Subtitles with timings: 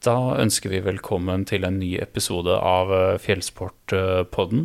[0.00, 4.62] Da ønsker vi velkommen til en ny episode av eh, Fjellsportpodden.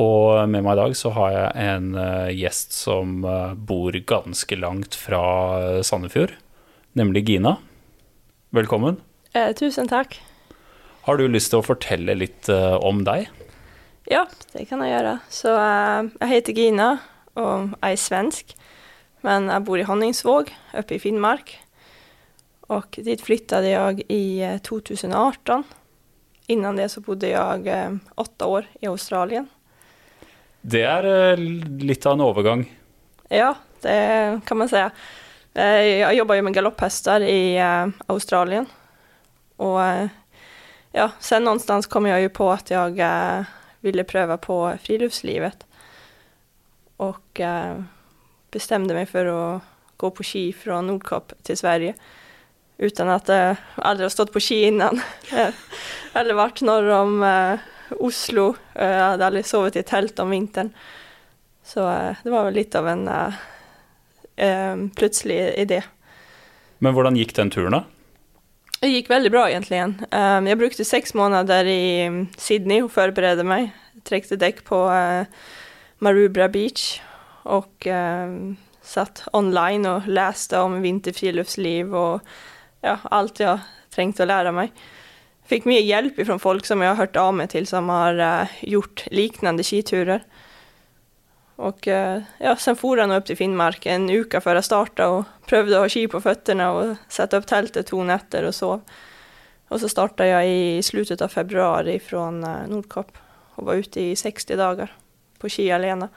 [0.00, 4.56] Og med meg i dag så har jeg en eh, gjest som eh, bor ganske
[4.56, 5.20] langt fra
[5.84, 6.32] Sandefjord,
[6.96, 7.58] nemlig Gina.
[8.56, 8.96] Velkommen.
[9.36, 10.16] Eh, tusen takk.
[11.04, 13.28] Har du lyst til å fortelle litt om deg?
[14.08, 14.22] Ja,
[14.54, 15.18] det kan jeg gjøre.
[15.28, 16.88] Så jeg heter Gina,
[17.36, 18.56] og jeg er svensk.
[19.26, 21.58] Men jeg bor i Honningsvåg, oppe i Finnmark.
[22.72, 25.58] Och dit flyttade jag i 2018.
[25.58, 25.64] Eh,
[26.46, 29.48] Innan det så bodde jag eh, åtta år i Australien.
[30.60, 31.38] Det er eh,
[31.80, 32.64] litt av en overgang.
[33.28, 34.90] Ja, det kan man säga.
[35.52, 37.60] Jag jobbar ju med galopphästar i
[38.06, 38.66] Australien.
[39.56, 39.80] Och
[40.92, 43.02] ja, sen någonstans kom jag ju på att jag
[43.80, 45.66] ville pröva på friluftslivet.
[46.96, 47.40] Och
[48.50, 49.62] bestämde mig för att
[49.96, 51.94] gå på ski från Nordkap till Sverige
[52.82, 54.98] uten at jeg aldri har stått på ski innan.
[56.18, 57.70] Eller vært norr om eh,
[58.02, 58.52] Oslo.
[58.74, 60.72] Jeg hadde aldri sovet i telt om vinteren.
[61.64, 63.42] Så eh, det var vel litt av en eh,
[64.36, 65.82] eh, plutselig idé.
[66.78, 67.84] Men hvordan gikk den turen, da?
[68.82, 69.78] Det gikk veldig bra, egentlig.
[70.10, 71.82] Um, jeg brukte seks måneder i
[72.34, 73.70] Sydney og forberedte meg.
[74.02, 74.80] Trekte dekk på
[76.02, 76.96] Marubra Beach
[77.46, 77.86] og
[78.82, 82.26] satt online og leste om vinterfriluftsliv og
[82.82, 83.62] ja, alt jeg
[83.94, 84.74] trengte å lære meg.
[85.50, 88.58] Fikk mye hjelp fra folk som jeg har hørt av meg til, som har uh,
[88.62, 90.22] gjort lignende skiturer.
[91.62, 95.48] Og uh, ja, sen for jeg opp til Finnmark en uke før jeg starta og
[95.50, 98.86] prøvde å ha ski på føttene og sette opp teltet to netter og sov.
[99.72, 103.18] Og så starta jeg i slutten av februar fra uh, Nordkapp
[103.58, 104.94] og var ute i 60 dager
[105.42, 106.08] på ski alene.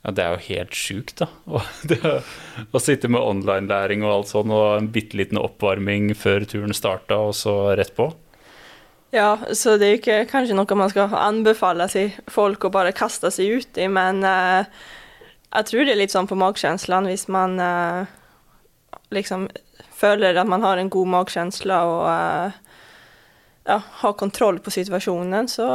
[0.00, 1.28] Ja, det er jo helt sjukt, da.
[2.76, 7.18] Å sitte med online-læring og alt sånn, og en bitte liten oppvarming før turen starta,
[7.20, 8.08] og så rett på.
[9.12, 13.28] Ja, så det er ikke kanskje noe man skal anbefale til folk å bare kaste
[13.34, 14.62] seg ut i, men uh,
[15.50, 18.06] jeg tror det er litt sånn på magkjenslen hvis man uh,
[19.10, 19.48] liksom
[19.98, 22.54] føler at man har en god magkjensle og uh,
[23.66, 25.66] ja, har kontroll på situasjonen, så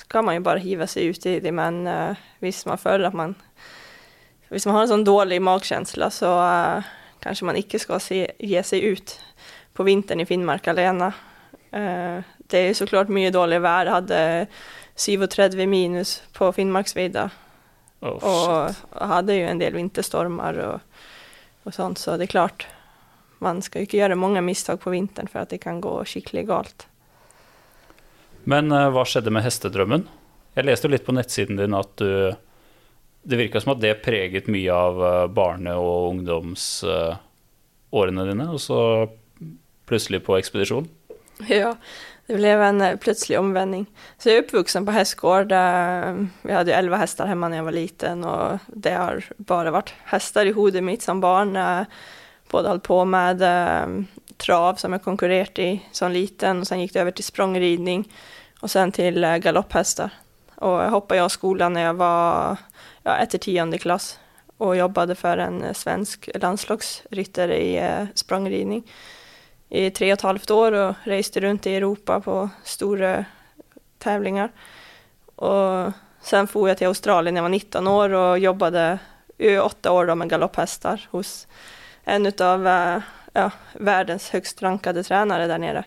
[0.00, 3.16] skal man jo bare hive seg ut i det, men uh, hvis man føler at
[3.16, 3.36] man
[4.50, 6.90] Hvis man har en sånn dårlig magkjensle, så uh,
[7.24, 9.14] kanskje man ikke skal si, gi seg ut
[9.74, 11.08] på vinteren i Finnmark alene.
[11.74, 13.88] Uh, det er jo så klart mye dårlig vær.
[13.88, 14.20] Jeg hadde
[14.94, 17.30] 37 minus på Finnmarksvidda.
[18.04, 21.04] Oh, og hadde jo en del vinterstormer og,
[21.64, 22.66] og sånn, så det er klart
[23.40, 26.44] Man skal jo ikke gjøre mange mistak på vinteren for at det kan gå skikkelig
[26.48, 26.84] galt.
[28.50, 30.02] Men uh, hva skjedde med hestedrømmen?
[30.54, 32.10] Jeg leste jo litt på nettsiden din at du
[33.24, 38.60] Det virka som at det preget mye av uh, barne- og ungdomsårene uh, dine, og
[38.60, 39.08] så
[39.88, 40.84] plutselig på ekspedisjon?
[41.48, 41.72] Ja,
[42.28, 43.86] det ble en plutselig omvending.
[44.20, 45.48] Så jeg er oppvokst på hestgård.
[45.48, 49.14] Vi hadde jo elleve hester hjemme da jeg var liten, og det har
[49.48, 51.50] bare vært hester i hodet mitt som barn.
[52.52, 53.36] Både holdt på med
[54.40, 58.06] trav som jeg konkurrerte i som liten, og så gikk det over til sprangridning
[58.64, 60.12] og sen til eh, galopphester.
[60.64, 62.62] Og jeg hoppa av skolen når jeg var
[63.04, 64.20] ja, etter tiende klasse
[64.62, 68.84] og jobbet for en eh, svensk landslagsrytter i eh, sprangridning
[69.74, 73.12] i tre og et halvt år og reiste rundt i Europa på store
[74.00, 74.52] tävlingar.
[75.42, 75.92] Og
[76.24, 78.80] sen for jeg til Australien da jeg var 19 år og jobbet
[79.44, 81.32] i åtte år med galopphester hos
[82.06, 82.68] en av
[83.34, 83.48] ja,
[83.80, 85.82] verdens høyest rankede trenere der nede.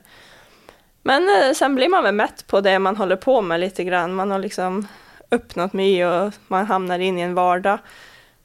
[1.08, 4.16] Men eh, sen blir man vel mett på det man holder på med lite grann.
[4.16, 4.88] Man har liksom
[5.32, 7.80] oppnådd mye, og man havner inn i en hverdag.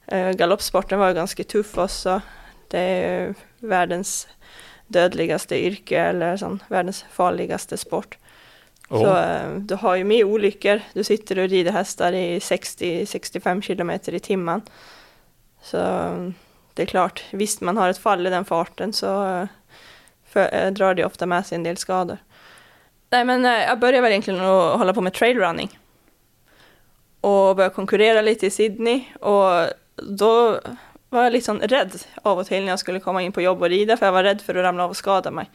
[0.06, 2.20] Eh, galoppsporten var jo ganske tuff også.
[2.70, 3.34] Det er jo
[3.66, 4.14] verdens
[4.94, 8.14] dødeligste yrke, eller sånn verdens farligste sport.
[8.92, 9.02] Oh.
[9.02, 10.86] Så eh, du har jo mye ulykker.
[10.94, 14.62] Du sitter og rider hester i 60-65 km i timen.
[15.66, 15.82] Så
[16.78, 19.48] det er klart, hvis man har et fall i den farten, så
[20.32, 22.22] drar de ofte med seg en del skader.
[23.12, 25.70] Nei, men uh, jeg begynte vel egentlig å holde på med trailrunning.
[27.28, 29.04] Og begynte å konkurrere litt i Sydney.
[29.20, 30.32] Og da
[31.12, 31.94] var jeg litt sånn redd
[32.24, 34.28] av og til når jeg skulle komme inn på jobb og ride, for jeg var
[34.30, 35.52] redd for å ramle av og skade meg.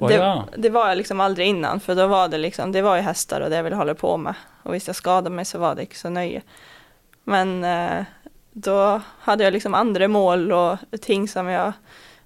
[0.00, 0.34] Oh, det, ja.
[0.56, 3.42] det, var jeg liksom aldri innan, for da var det liksom Det var jo hester
[3.44, 4.38] og det jeg ville holde på med.
[4.64, 6.40] Og hvis jeg skadet meg, så var det ikke så nøye.
[7.28, 8.08] Men eh,
[8.52, 8.78] da
[9.26, 11.72] hadde jeg liksom andre mål og ting som jeg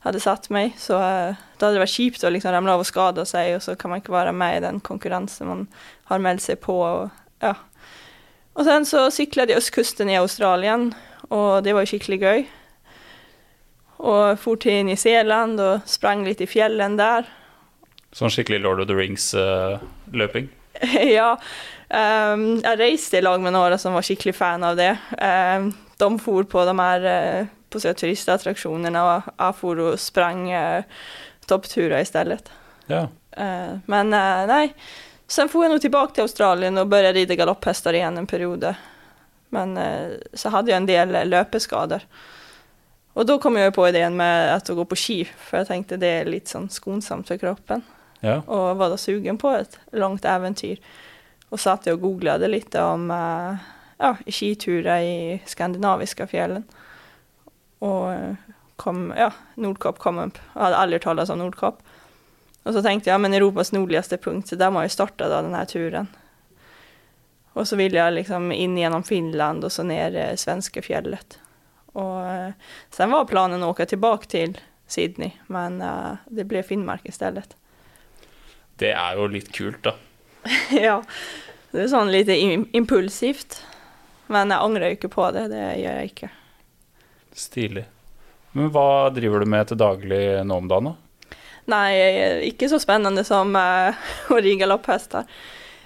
[0.05, 0.75] hadde satt meg.
[0.81, 3.65] Så uh, da hadde det vært kjipt å liksom ramle av og skade seg, og
[3.65, 5.69] så kan man ikke være med i den konkurransen man
[6.11, 6.77] har meldt seg på.
[6.85, 7.15] Og,
[7.45, 7.55] ja.
[8.55, 10.93] og sen så syklet jeg østkysten i Australien,
[11.31, 12.45] og det var jo skikkelig gøy.
[14.05, 17.31] Og for til New Zealand og sprang litt i fjellene der.
[18.15, 20.51] Sånn skikkelig Lord of the Rings-løping?
[21.17, 21.35] ja.
[21.89, 24.93] Um, jeg reiste i lag med noen som var skikkelig fan av det.
[25.19, 30.83] Um, de for på de her uh, på turistattraksjonerna og och for og sprang uh,
[31.47, 32.51] toppturer i stedet.
[32.87, 33.09] Ja.
[33.37, 34.75] Uh, men nei,
[35.27, 38.75] sen for jeg nog tilbake til Australien og började ride galopphester igjen en periode.
[39.51, 39.79] Men
[40.35, 42.03] så hadde jeg en del løpeskader.
[43.15, 46.11] Og da kom jeg på ideen med å gå på ski, for jeg tenkte det
[46.11, 47.85] er litt sånn skonsamt for kroppen.
[48.25, 48.41] Ja.
[48.47, 50.81] Og var da sugen på et langt äventyr.
[51.53, 53.61] Og satt og googlade litt om uh,
[54.01, 56.65] ja, skiturer i skandinaviske fjellen.
[57.83, 59.31] Og eh, kom, ja,
[59.61, 60.39] Nordkapp kom opp.
[60.53, 61.83] Jeg hadde aldri talt om Nordkapp.
[62.65, 65.43] Og så tenkte jeg ja, men Europas nordligste punkt, så der må jeg starte da
[65.45, 66.09] denne turen.
[67.55, 71.39] Og så ville jeg liksom inn gjennom Finland og så ned eh, svenskefjellet.
[71.95, 74.57] Og eh, sen var planen å åke tilbake til
[74.91, 77.53] Sydney, men eh, det ble Finnmark i stedet.
[78.81, 79.95] Det er jo litt kult, da.
[80.87, 80.99] ja.
[81.71, 83.61] Det er sånn litt impulsivt.
[84.33, 85.49] Men jeg angrer jo ikke på det.
[85.53, 86.31] Det gjør jeg ikke.
[87.35, 87.85] Stilig.
[88.55, 91.37] Men hva driver du med til daglig nå om dagen, da?
[91.73, 91.91] Nei,
[92.51, 93.97] ikke så spennende som uh,
[94.35, 95.27] å ri galopphester.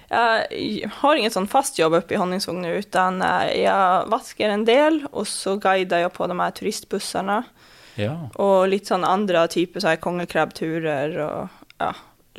[0.09, 3.19] Jeg har ingen sånn fast jobb oppe i Honningsvåg nå, utan
[3.53, 7.43] jeg vasker en del, og så guider jeg på de her turistbussene.
[7.99, 8.15] Ja.
[8.41, 11.91] Og litt sånn andre typer så kongekrabbturer og ja,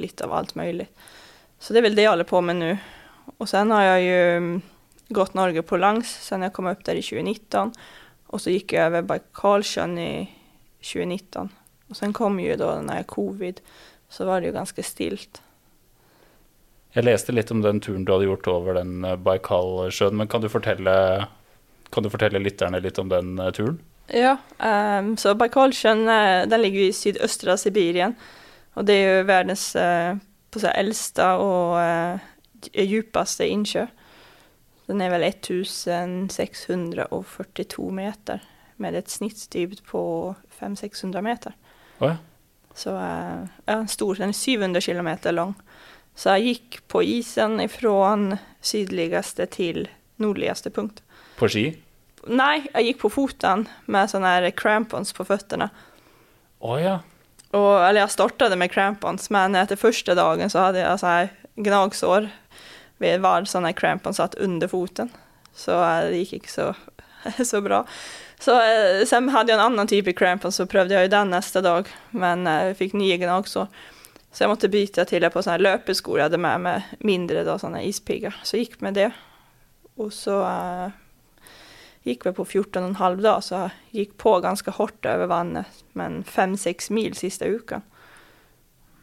[0.02, 0.88] litt av alt mulig.
[1.60, 2.74] Så det er vel det jeg holder på med nå.
[3.38, 7.04] Og sen har jeg jo gått Norge på langs siden jeg kom opp der i
[7.04, 7.74] 2019.
[8.30, 10.12] Og så gikk jeg over Baikalsjøen i
[10.82, 11.50] 2019.
[11.90, 13.60] Og sen kom jo da denne covid,
[14.10, 15.42] så var det jo ganske stilt.
[16.94, 20.42] Jeg leste litt om den turen du hadde gjort over den eh, Baikalsjøen, men kan
[20.42, 20.94] du fortelle,
[21.94, 23.78] kan du fortelle lytterne litt om den uh, turen?
[24.10, 28.16] Ja, um, så Baikalsjøen eh, den ligger i sydøstre av Sibirien.
[28.78, 30.18] Og det er jo verdens uh,
[30.50, 32.30] på seg eldste og uh,
[32.74, 33.86] djupeste innsjø.
[34.90, 38.40] Den er vel 1642 meter,
[38.80, 40.00] med et snittsdyp på
[40.58, 41.52] 500-600 meter.
[42.00, 42.16] Oh, ja.
[42.74, 44.14] Så uh, ja, stor.
[44.18, 45.54] Den er 700 km lang.
[46.16, 48.18] Så jeg gikk på isen fra
[48.60, 49.88] sydligste til
[50.20, 51.02] nordligste punkt.
[51.38, 51.78] På ski?
[52.28, 55.68] Nei, jeg gikk på foten med sånne crampons på føttene.
[56.60, 56.98] Oh, ja.
[57.54, 62.28] Og, eller jeg startet med crampons, men etter første dagen så hadde jeg altså, gnagsår
[63.00, 65.10] ved var sånne crampon satt under foten.
[65.56, 66.72] Så eh, det gikk ikke så,
[67.52, 67.84] så bra.
[68.40, 71.88] Så eh, sen hadde jeg en annen type crampon, så prøvde jeg den neste dag,
[72.16, 73.72] men eh, jeg fikk nye gnagsår.
[74.30, 77.82] Så jeg måtte bytte til på sånne løpesko jeg hadde med meg, mindre da, sånne
[77.88, 78.36] ispigger.
[78.46, 79.08] Så jeg gikk med det.
[79.98, 80.92] Og så uh,
[82.06, 86.92] gikk vi på 14,5 da, så jeg gikk på ganske hardt over vannet, men fem-seks
[86.94, 87.80] mil siste uka.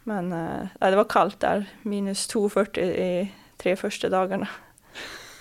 [0.08, 3.12] Men uh, det var kaldt der, minus 42 i
[3.58, 4.48] tre første dagene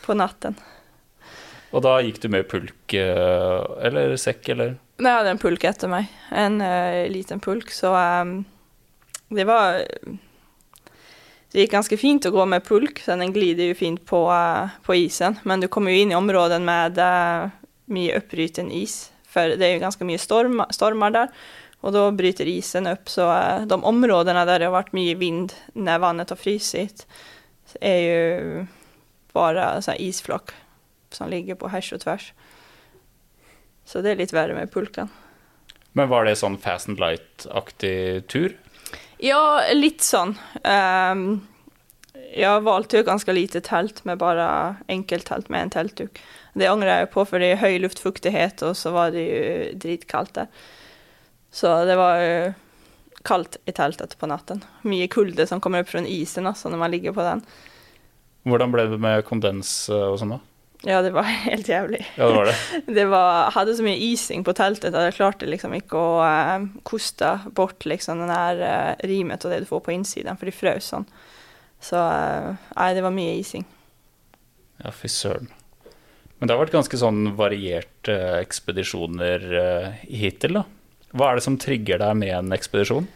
[0.06, 0.56] på natten.
[1.74, 4.76] Og da gikk du med pulk uh, eller sekk, eller?
[5.02, 6.06] Jeg hadde en pulk etter meg.
[6.32, 6.60] En
[7.12, 8.38] liten pulk, så um,
[9.28, 9.82] det var
[11.52, 14.72] Det gikk ganske fint å gå med pulk, så den glider jo fint på, uh,
[14.84, 15.38] på isen.
[15.48, 17.46] Men du kommer jo inn i områder med uh,
[17.92, 21.30] mye oppbrytende is, for det er jo ganske mye storm, stormer der.
[21.86, 25.55] Og da bryter isen opp, så uh, de områdene der det har vært mye vind
[25.79, 27.06] når vannet har fryst,
[27.81, 28.67] er jo
[29.37, 30.55] bare sånn isflak
[31.15, 32.31] som ligger på hers og tvers.
[33.87, 35.11] Så det er litt verre med pulken.
[35.96, 38.56] Men var det sånn fast and light-aktig tur?
[39.23, 40.35] Ja, litt sånn.
[40.61, 41.46] Um,
[42.37, 44.49] jeg valgte jo ganske lite telt med bare
[44.93, 46.20] enkelttelt med en teltduk.
[46.56, 49.56] Det angrer jeg på, for det er høy luftfuktighet, og så var det jo
[49.87, 50.51] dritkaldt der.
[51.55, 52.39] Så det var jo
[53.26, 54.62] kaldt i teltet på natten.
[54.86, 57.42] Mye kulde som kommer opp fra isen altså, når man ligger på den.
[58.46, 60.42] Hvordan ble det med kondens eh, og sånn, da?
[60.86, 62.02] Ja, det var helt jævlig.
[62.14, 62.56] Ja, det var det.
[62.98, 66.68] det var, hadde så mye ising på teltet at jeg klarte liksom ikke å uh,
[66.86, 70.54] koste bort liksom den der uh, rimet og det du får på innsiden, for de
[70.54, 71.08] frøs sånn.
[71.82, 73.66] Så uh, nei, det var mye ising.
[74.84, 75.50] Ja, fy søren.
[76.36, 79.46] Men det har vært ganske sånn varierte ekspedisjoner
[80.04, 80.66] hittil, da.
[81.16, 83.06] Hva er det som trigger deg med en ekspedisjon?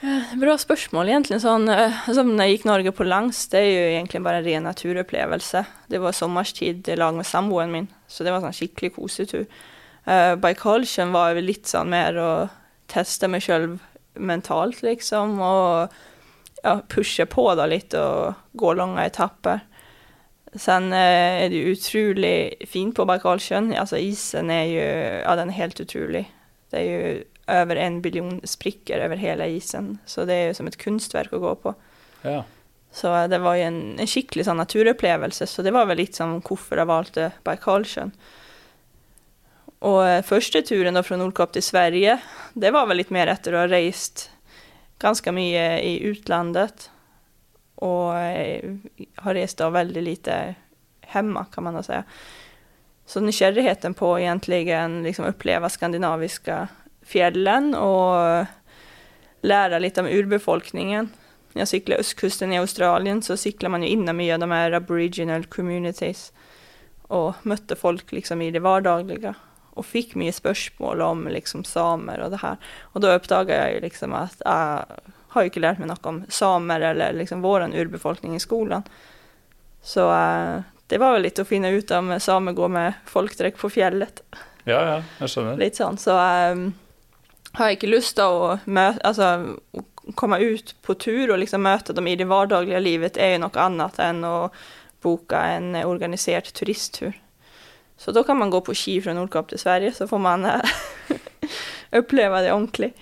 [0.00, 1.40] Eh, bra spørsmål, egentlig.
[1.42, 4.44] Sånn, eh, som når jeg gikk Norge på langs, det er jo egentlig bare en
[4.46, 5.64] ren naturopplevelse.
[5.90, 9.46] Det var sommerstid i lag med samboeren min, så det var sånn skikkelig kosetur.
[10.06, 12.48] Uh, Bajkalsjen var jo litt sånn mer å
[12.88, 13.74] teste meg sjøl
[14.14, 15.90] mentalt, liksom, og
[16.62, 19.60] ja, pushe på da litt og gå lange etapper.
[20.54, 23.74] Sen uh, er det utrolig fint på Baikalsjøen.
[23.74, 24.86] Altså, isen er jo
[25.26, 26.28] Ja, den er helt utrolig.
[26.70, 27.12] Det er jo
[27.48, 29.98] över en biljon sprikker over hele isen.
[30.06, 31.74] Så det er jo som et kunstverk å gå på.
[32.22, 32.42] Ja.
[32.92, 36.18] Så eh, det var jo en, en skikkelig sånn naturupplevelse, så det var vel litt
[36.18, 38.12] som hvorfor jeg valgte Baikalsjøen.
[39.88, 42.18] Og eh, første turen da fra Nordkapp til Sverige,
[42.54, 44.28] det var vel litt mer etter å ha reist
[45.02, 46.88] ganske mye i utlandet.
[47.86, 50.38] Og har reist da veldig lite
[51.12, 52.00] hjemme, kan man da si.
[53.06, 54.66] Så nysgjerrigheten på egentlig
[55.04, 56.56] liksom oppleve skandinaviske
[57.08, 58.46] fjellen og
[59.46, 61.10] lære litt om urbefolkningen.
[61.54, 65.46] Når jeg sykler østkysten i Australien, så sykler man innom mye av de her aboriginal
[65.50, 66.28] communities.
[67.08, 69.32] Og møtte folk liksom i det hverdaglige.
[69.78, 72.58] Og fikk mye spørsmål om liksom samer og det her.
[72.92, 76.24] Og da oppdaga jeg jo liksom at jeg har jo ikke lært meg noe om
[76.32, 78.84] samer eller liksom vår urbefolkning i skolen.
[79.84, 80.60] Så uh,
[80.90, 84.22] det var vel litt å finne ut om samer går med folkdrekk på fjellet.
[84.68, 85.58] Ja, ja, jeg skjønner.
[85.60, 85.96] Litt sånn.
[86.00, 86.70] Så um,
[87.58, 89.28] har jeg ikke lyst til å møte Altså
[90.16, 93.60] komme ut på tur og liksom møte dem i det hverdagelige livet er jo noe
[93.60, 94.36] annet enn å
[95.04, 97.12] boke en organisert turisttur.
[97.98, 100.46] Så da kan man gå på ski fra Nordkapp til Sverige, så får man
[102.00, 102.92] oppleve det ordentlig.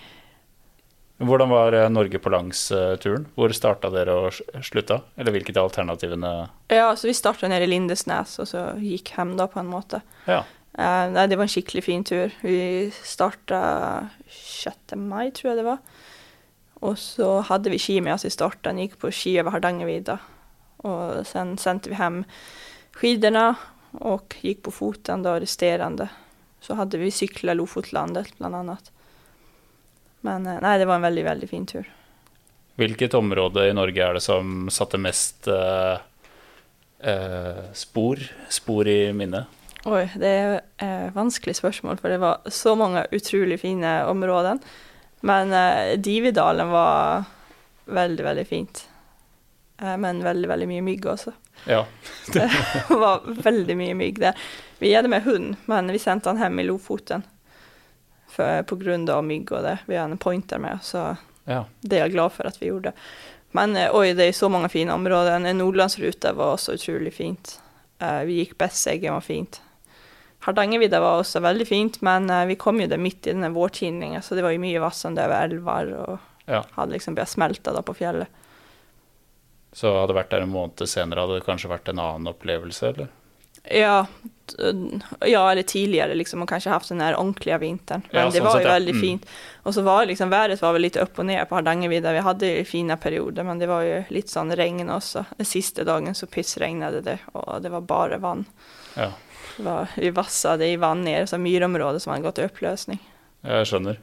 [1.17, 3.25] Hvordan var eh, Norge på langs-turen?
[3.37, 4.35] Hvor starta dere og
[4.65, 4.99] slutta?
[5.17, 6.33] Eller hvilket av alternativene
[6.69, 10.03] Ja, så vi starta nede i Lindesnes, og så gikk hjem da, på en måte.
[10.27, 10.43] Ja.
[10.77, 12.33] Uh, nei, det var en skikkelig fin tur.
[12.45, 13.61] Vi starta
[14.57, 14.95] 6.
[14.99, 15.81] mai, tror jeg det var.
[16.85, 20.19] Og så hadde vi ski med oss i starten, gikk på ski over Hardangervidda.
[20.85, 22.21] Og sen sendte vi hjem
[22.97, 23.49] skidene
[24.05, 26.09] og gikk på foten da resterende.
[26.61, 28.91] Så hadde vi sykla Lofotlandet, blant.
[30.25, 31.87] Men eh, nei, det var en veldig, veldig fin tur.
[32.77, 35.97] Hvilket område i Norge er det som satte mest uh,
[37.01, 38.21] uh, spor,
[38.53, 39.56] spor i minnet?
[39.87, 40.53] Oi, det er
[40.83, 44.59] et vanskelig spørsmål, for det var så mange utrolig fine områder.
[45.27, 47.23] Men eh, Dividalen var
[47.87, 48.83] veldig, veldig fint.
[49.77, 51.31] men veldig, veldig mye mygg også.
[51.69, 51.85] Ja.
[52.33, 52.49] det
[52.89, 54.37] var veldig mye mygg der.
[54.79, 57.23] Vi hadde med hund, men vi sendte han hjem i Lofoten
[58.35, 58.63] pga.
[58.63, 59.77] på grunn av mygg og det.
[59.85, 61.15] Vi har en pointer med, så
[61.45, 61.63] ja.
[61.81, 62.93] det er jeg glad for at vi gjorde.
[63.57, 65.39] Men eh, oi, det er så mange fine områder.
[65.53, 67.59] Nordlandsruta var også utrolig fint.
[68.01, 69.61] Uh, vi gikk Besseggen var fint.
[70.47, 74.21] Hardangervidda var også veldig fint, men uh, vi kom jo der midt i denne vårtidninga,
[74.23, 76.63] så det var jo mye vassende over elver, og ja.
[76.77, 78.43] hadde liksom blitt smelta da på fjellet.
[79.75, 82.93] Så hadde det vært der en måned senere, hadde det kanskje vært en annen opplevelse,
[82.93, 83.11] eller?
[83.67, 84.05] Ja,
[85.25, 88.05] ja, eller tidligere, liksom, og kanskje hatt den der ordentlige vinteren.
[88.11, 89.01] Men ja, det var jo veldig mm.
[89.01, 89.27] fint.
[89.67, 92.13] Og så var liksom, været var vel litt opp og ned på Hardangervidda.
[92.15, 95.25] Vi hadde jo fine perioder, men det var jo litt sånn regn også.
[95.35, 98.45] Den siste dagen så pissregnet det, og det var bare vann.
[98.95, 99.11] Ja.
[99.57, 103.01] Var, vi vassa det i vann ned, så myrområdet som hadde gått i oppløsning.
[103.47, 103.99] Jeg skjønner.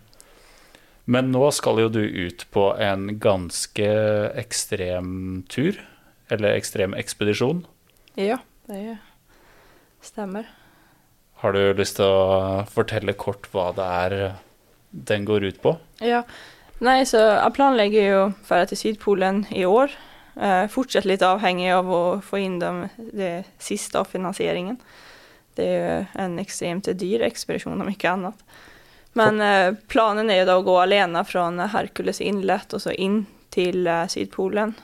[1.05, 3.89] Men nå skal jo du ut på en ganske
[4.41, 5.79] ekstrem tur,
[6.33, 7.65] eller ekstrem ekspedisjon.
[8.17, 9.03] Ja, det er
[10.05, 10.49] Stemmer.
[11.41, 14.17] Har du lyst til å fortelle kort hva det er
[14.95, 15.75] den går ut på?
[16.05, 16.23] Ja.
[16.85, 19.93] Nei, så jeg planlegger jo å dra til Sydpolen i år.
[20.35, 23.33] Eh, fortsatt litt avhengig av å få inn de, det
[23.63, 24.81] siste av finansieringen.
[25.59, 28.41] Det er jo en ekstremt dyr ekspedisjon, om ikke annet.
[29.15, 33.23] Men eh, planen er jo da å gå alene fra Hercules Inlet og så inn
[33.55, 34.75] til eh, Sydpolen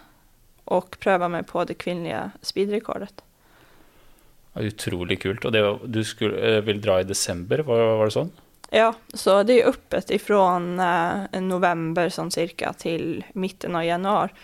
[0.71, 3.25] og prøve meg på det kvinnelige speedrekordet.
[4.61, 5.45] Utrolig kult.
[5.47, 8.33] Og det, du skulle, eh, vil dra i desember, var, var, det sånn?
[8.71, 10.45] Ja, så det er åpent fra
[10.87, 14.35] eh, november sånn cirka til midten av januar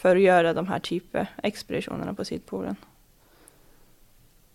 [0.00, 2.78] for å gjøre de her type ekspedisjonene på Sydpolen.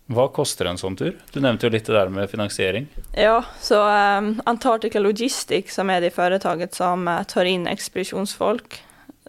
[0.06, 1.16] Hva koster en sånn tur?
[1.34, 2.84] Du nevnte jo litt det der med finansiering.
[3.18, 8.78] Ja, så um, Antarctica Logistics, som er det foretaket som uh, tar inn ekspedisjonsfolk,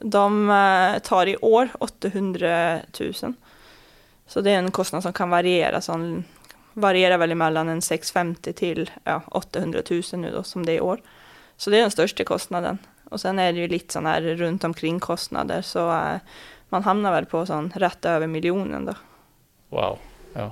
[0.02, 2.52] de uh, tar i år 800
[3.00, 3.34] 000.
[4.28, 5.82] Så det er en kostnad som kan variere.
[5.82, 6.28] Sånn,
[6.78, 10.86] varierer vel mellom en 650 til ja, 800 000 nu då, som det er i
[10.92, 11.02] år.
[11.58, 12.78] Så det er den største kostnaden.
[13.10, 16.38] Og sen er det jo litt sånn her rundt omkring kostnader, så uh,
[16.70, 18.98] man havner vel på sånn rett over millionen, da.
[19.74, 19.98] Wow.
[20.38, 20.52] Ja.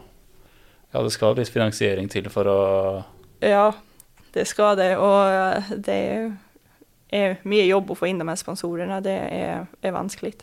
[0.96, 2.60] Ja, det skal litt finansiering til for å
[3.44, 3.74] Ja,
[4.36, 4.94] det skal det.
[4.96, 6.00] Og eh, det
[7.12, 9.02] er mye jobb å få inn de her sponsorene.
[9.04, 10.38] Det er, er vanskelig.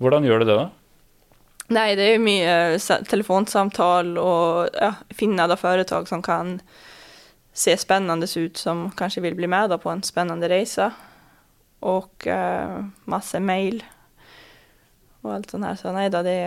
[0.00, 0.70] Hvordan gjør du det, da?
[1.74, 2.56] Nei, det er mye
[3.08, 6.58] telefonsamtal og ja, finne da foretak som kan
[7.54, 10.90] se spennende ut, som kanskje vil bli med da på en spennende reise.
[11.84, 13.82] Og uh, masse mail
[15.24, 15.78] og alt sånt her.
[15.80, 16.40] Så nei da, det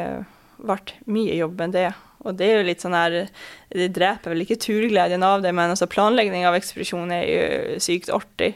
[0.58, 0.78] ble
[1.14, 1.90] mye jobb enn det.
[2.28, 3.14] Og det er jo litt sånn her
[3.72, 8.12] Det dreper vel ikke turgleden av det, men altså planlegging av ekspedisjonen er jo sykt
[8.14, 8.54] artig.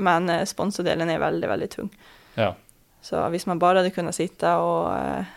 [0.00, 1.90] Men eh, sponsordelen er veldig, veldig tung.
[2.38, 2.54] Ja.
[3.02, 5.32] Så hvis man bare hadde kunnet sitte og eh,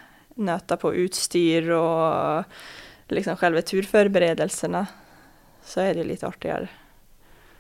[0.46, 4.86] nøte på utstyr og liksom selve turforberedelsene,
[5.66, 6.70] så er det litt artigere.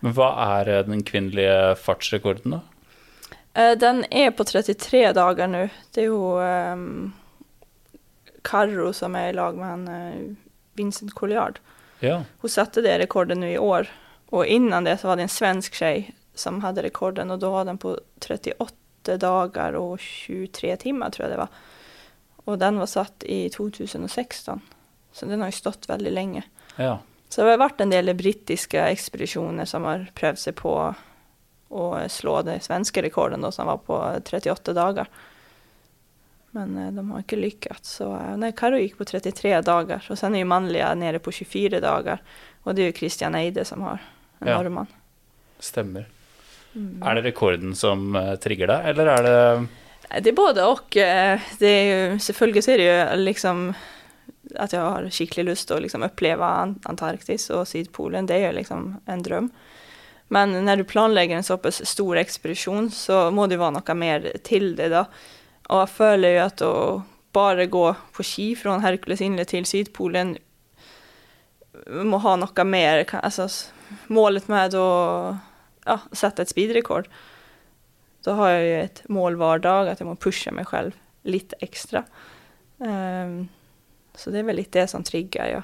[0.06, 2.64] Men hva er eh, den kvinnelige fartsrekorden, da?
[3.80, 5.62] Den er på 33 dager nå.
[5.96, 7.14] Det er jo um,
[8.46, 10.36] Carro som er i lag med han eh,
[10.78, 11.60] Vincent Colliard.
[12.04, 12.24] Ja.
[12.42, 13.90] Hun satte det rekordet nå i år.
[14.36, 17.64] Og innan det så var det en svensk jente som hadde rekorden, og da var
[17.64, 21.60] den på 38 dager og 23 timer, tror jeg det var.
[22.46, 24.60] Og den var satt i 2016,
[25.16, 26.44] så den har jo stått veldig lenge.
[26.78, 26.98] ja.
[27.30, 30.72] Så det har vært en del britiske ekspedisjoner som har prøvd seg på
[31.76, 35.10] å slå den svenske rekorden, da, som var på 38 dager.
[36.56, 37.84] Men eh, de har ikke lykkes.
[38.00, 41.34] Så eh, nei, Karo gikk på 33 dager, og sen er jo mannlige nede på
[41.36, 42.22] 24 dager.
[42.66, 44.00] Og det er jo Christian Eide som har
[44.42, 44.58] en Ja.
[44.60, 44.88] nordmann.
[45.64, 46.06] Stemmer.
[46.76, 47.02] Mm.
[47.08, 49.68] Er det rekorden som eh, trigger deg, eller er det
[50.24, 50.82] Det er både og.
[50.92, 53.62] Det er jo, selvfølgelig så er det jo liksom
[54.62, 56.46] at jeg har skikkelig lyst til å liksom oppleve
[56.86, 58.28] Antarktis og Sydpolen.
[58.30, 59.48] Det er jo liksom en drøm.
[60.34, 64.30] Men når du planlegger en såpass stor ekspedisjon, så må det jo være noe mer
[64.46, 65.06] til det, da.
[65.70, 66.74] Og jeg føler jo at å
[67.36, 70.36] bare gå på ski fra Hercules Indre til Sydpolen
[72.08, 73.50] må ha noe mer Altså
[74.08, 74.90] målet med å
[75.86, 77.10] ja, sette et speedrekord
[78.26, 80.96] da har jeg jo et mål hver dag at jeg må pushe meg selv
[81.30, 82.02] litt ekstra.
[82.82, 83.46] Um,
[84.18, 85.62] så det er vel litt det som trigger, ja.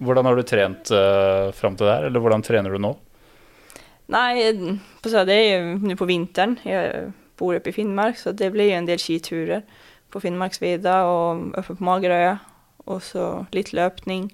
[0.00, 2.94] Hvordan har du trent uh, fram til det her, eller hvordan trener du nå?
[4.10, 4.32] Nei,
[5.04, 6.56] det er jo nå på vinteren.
[6.64, 7.10] Jeg
[7.40, 9.64] bor oppe i Finnmark, så det blir jo en del skiturer
[10.10, 12.38] på Finnmarksvidda og oppe på Magerøya.
[12.90, 14.30] Og så litt løpning.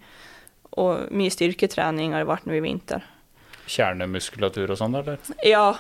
[0.81, 3.05] Og mye styrketrening har det vært nå i vinter.
[3.67, 5.19] Kjernemuskulatur og sånn, eller?
[5.45, 5.79] Ja,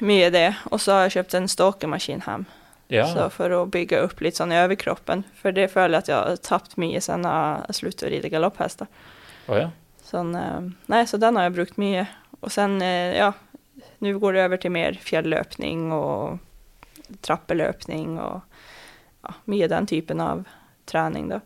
[0.00, 0.48] mye det.
[0.70, 2.46] Og så har jeg kjøpt en ståkemaskin hjem.
[2.92, 3.06] Ja.
[3.10, 5.24] Så for å bygge opp litt sånn i overkroppen.
[5.40, 8.90] For det føler jeg at jeg har tapt mye siden jeg sluttet å ride galopphester.
[9.50, 9.72] Å ja.
[10.06, 12.06] Sånn, eh, nei, så den har jeg brukt mye.
[12.40, 13.32] Og sen, eh, ja,
[14.00, 16.38] nå går det over til mer fjelløpning og
[17.24, 18.40] trappeløpning og
[19.26, 20.44] ja, mye den typen av
[20.86, 21.40] trening, da.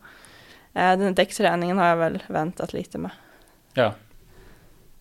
[0.75, 3.11] Eh, Den dekktreningen har jeg vel ventet litt med.
[3.75, 3.93] ja.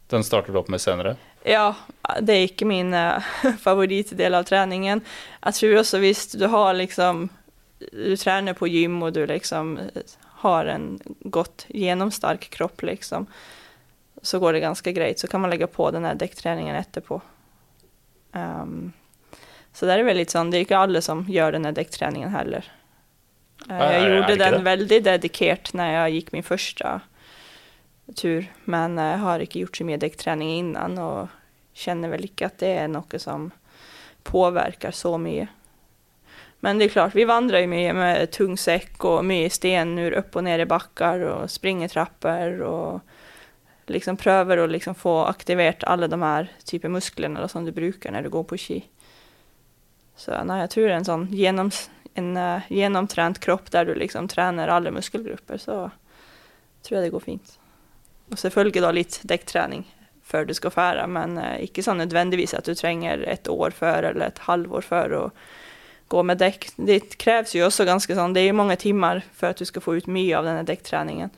[0.09, 1.11] Den starter du opp med senere?
[1.45, 1.75] Ja,
[2.21, 3.21] det er ikke min eh,
[3.65, 5.03] favorittdel av treningen.
[5.43, 7.29] Jeg tror også hvis du har liksom
[7.79, 13.27] Du trener på gym og du liksom eh, har en godt gjennomsterk kropp, liksom,
[14.21, 15.19] så går det ganske greit.
[15.19, 17.21] Så kan man legge på denne dekktreningen etterpå.
[18.33, 18.91] Um,
[19.73, 22.65] så det er vel litt sånn Det er ikke alle som gjør denne dekktreningen heller.
[23.69, 24.63] Eh, Jeg gjorde den det?
[24.65, 27.01] veldig dedikert når jeg gikk min første
[28.17, 31.29] tur, men jeg har ikke gjort så mye dekktrening innan, og
[31.77, 33.51] kjenner vel ikke at det er noe som
[34.25, 35.47] påvirker så mye.
[36.61, 40.35] Men det er klart, vi vandrer jo mye med tung sekk og mye stenur opp
[40.35, 42.99] og ned i bakker og springer trapper og
[43.87, 48.27] liksom prøver å liksom få aktivert alle de her typer musklene som du bruker når
[48.27, 48.79] du går på ski.
[50.19, 51.85] Så nei, jeg tror en sånn gjennoms,
[52.19, 55.77] en uh, gjennomtrent kropp der du liksom trener alle muskelgrupper, så
[56.83, 57.53] tror jeg det går fint.
[58.29, 59.85] Og selvfølgelig da litt dekktrening
[60.29, 64.09] før du skal fære, men uh, ikke sånn nødvendigvis at du trenger et år før
[64.11, 65.23] eller et halvår før å
[66.11, 66.67] gå med dekk.
[66.75, 69.85] Det kreves jo også ganske sånn, det er jo mange timer for at du skal
[69.85, 71.31] få ut mye av denne dekktreningen.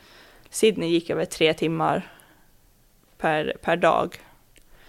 [0.50, 2.02] Sydney gikk over tre timer
[3.22, 4.18] per, per dag.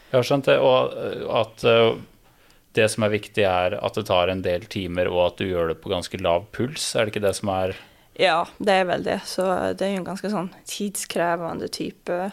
[0.08, 0.96] Jeg har skjønt det, og
[1.42, 2.00] at uh,
[2.76, 5.72] det som er viktig, er at det tar en del timer, og at du gjør
[5.72, 6.92] det på ganske lav puls.
[6.96, 7.76] Er det ikke det som er
[8.20, 9.20] Ja, det er vel det.
[9.28, 9.44] Så
[9.76, 12.30] det er jo en ganske sånn tidskrevende type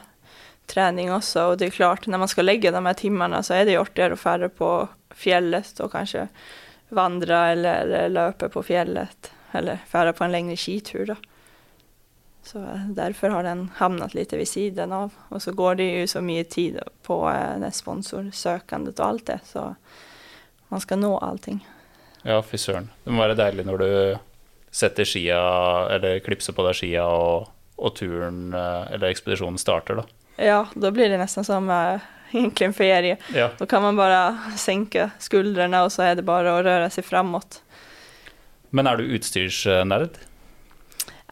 [0.70, 1.52] trening også.
[1.52, 3.84] Og det er klart, når man skal legge de her timene, så er det jo
[3.86, 4.72] artigere å ferde på
[5.20, 6.28] fjellet og kanskje
[6.96, 9.32] vandre eller løpe på fjellet.
[9.56, 11.18] Eller ferde på en lengre skitur, da.
[12.46, 15.14] Så eh, derfor har den havnet litt ved siden av.
[15.30, 19.40] Og så går det jo så mye tid på eh, det sponsorsøkandet og alt det,
[19.46, 19.74] så
[20.70, 21.60] man skal nå allting.
[22.24, 22.90] Ja, fy søren.
[23.04, 23.90] Det må være deilig når du
[24.72, 25.40] setter skia,
[25.96, 30.06] eller klipser på deg skia, og, og turen uh, eller ekspedisjonen starter, da.
[30.40, 33.18] Ja, da blir det nesten som eh, egentlig en ferie.
[33.36, 33.50] Ja.
[33.60, 37.62] Da kan man bare senke skuldrene, og så er det bare å røre seg framåt.
[38.70, 40.20] Men er du utstyrsnerd?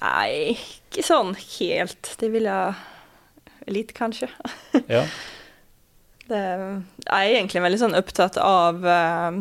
[0.02, 2.16] Nei, ikke sånn helt.
[2.20, 2.78] Det vil jeg
[3.68, 4.30] Litt, kanskje.
[4.88, 5.02] Ja.
[6.28, 6.42] Det,
[7.08, 9.38] jeg er egentlig veldig sånn opptatt av uh,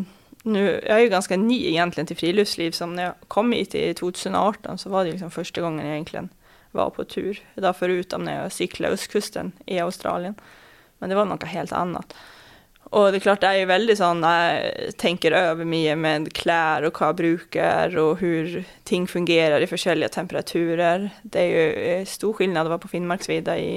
[0.46, 3.88] nu, Jeg er jo ganske ny egentlig til friluftsliv, som når jeg kom hit i
[3.98, 6.28] 2018 så var det liksom første gangen jeg egentlig
[6.76, 7.40] var på tur.
[7.58, 10.36] Da foruten når jeg sykla østkysten i Australien.
[11.00, 12.14] Men det var noe helt annet.
[12.94, 16.94] Og det er klart, jeg er veldig sånn Jeg tenker over mye med klær og
[16.94, 21.08] hva jeg bruker, og hvordan ting fungerer i forskjellige temperaturer.
[21.24, 23.72] Det er jo eh, stor forskjell å være på Finnmarksvidda i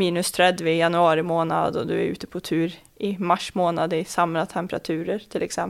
[0.00, 4.02] minus 30 i januar måned, og du er ute på tur i mars måned i
[4.08, 5.60] samme temperaturer, f.eks.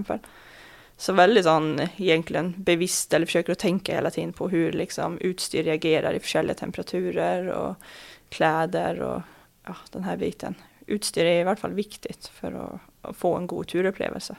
[0.99, 5.69] Så veldig sånn egentlig bevisst, eller forsøker å tenke hele tiden på hvordan liksom, utstyr
[5.69, 9.21] reagerer i forskjellige temperaturer, og klær og
[9.69, 10.57] ja, denne biten
[10.95, 12.67] utstyr er i hvert fall viktig for å,
[13.09, 14.37] å få en god turopplevelse.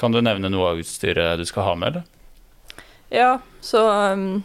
[0.00, 2.82] Kan du nevne noe av utstyret du skal ha med, eller?
[3.14, 4.42] Ja, så um,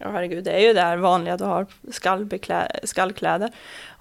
[0.00, 1.68] ja, herregud, det er jo det vanlige at du har
[2.84, 3.46] skallklær.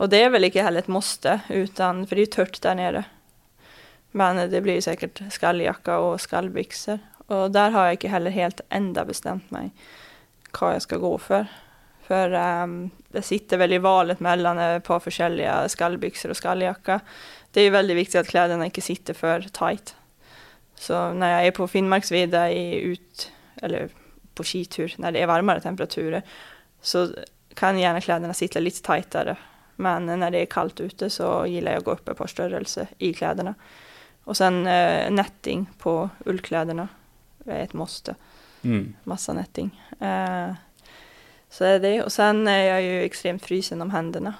[0.02, 2.80] Og det er vel ikke heller et måste, utan, for det er jo tørt der
[2.80, 3.04] nede.
[4.16, 7.04] Men det blir sikkert skalljakke og skallbukser.
[7.32, 9.72] Og der har jeg ikke heller helt enda bestemt meg
[10.56, 11.50] hva jeg skal gå for.
[12.06, 12.78] For um,
[13.16, 17.04] det sitter vel i valet mellom et par forskjellige skallbukser og skalljakker.
[17.56, 19.96] Det er jo veldig viktig at klærne ikke sitter for tight.
[20.76, 22.50] Så når jeg er på Finnmarksvidda
[22.92, 23.30] ut,
[23.64, 23.94] eller
[24.36, 26.26] på skitur når det er varmere temperaturer,
[26.84, 27.08] så
[27.56, 29.38] kan gjerne klærne sitte litt tightere.
[29.80, 32.88] Men når det er kaldt ute, så liker jeg å gå opp et par størrelse
[33.04, 33.56] i klærne.
[34.26, 36.88] Og sen uh, netting på ullklærne
[37.46, 38.16] er et måste.
[38.66, 38.96] Mm.
[39.08, 39.72] Masse netting.
[40.02, 40.56] Uh,
[41.56, 42.04] så det är det.
[42.04, 44.34] Och sen är jag ju extremt frysen om händerna.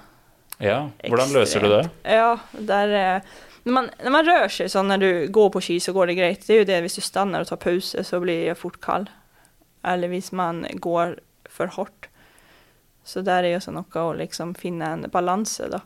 [0.58, 1.90] Ja, hvordan løser du det?
[2.04, 3.22] Ja, der,
[3.64, 6.18] når, man, når man rør seg sånn når du går på ski, så går det
[6.20, 6.44] greit.
[6.44, 9.08] Det er jo det hvis du stannar og tar pause, så blir jeg fort kald.
[9.88, 11.16] Eller hvis man går
[11.48, 12.12] for hardt.
[13.08, 15.86] Så der er jo også noe å liksom finne en balanse, da.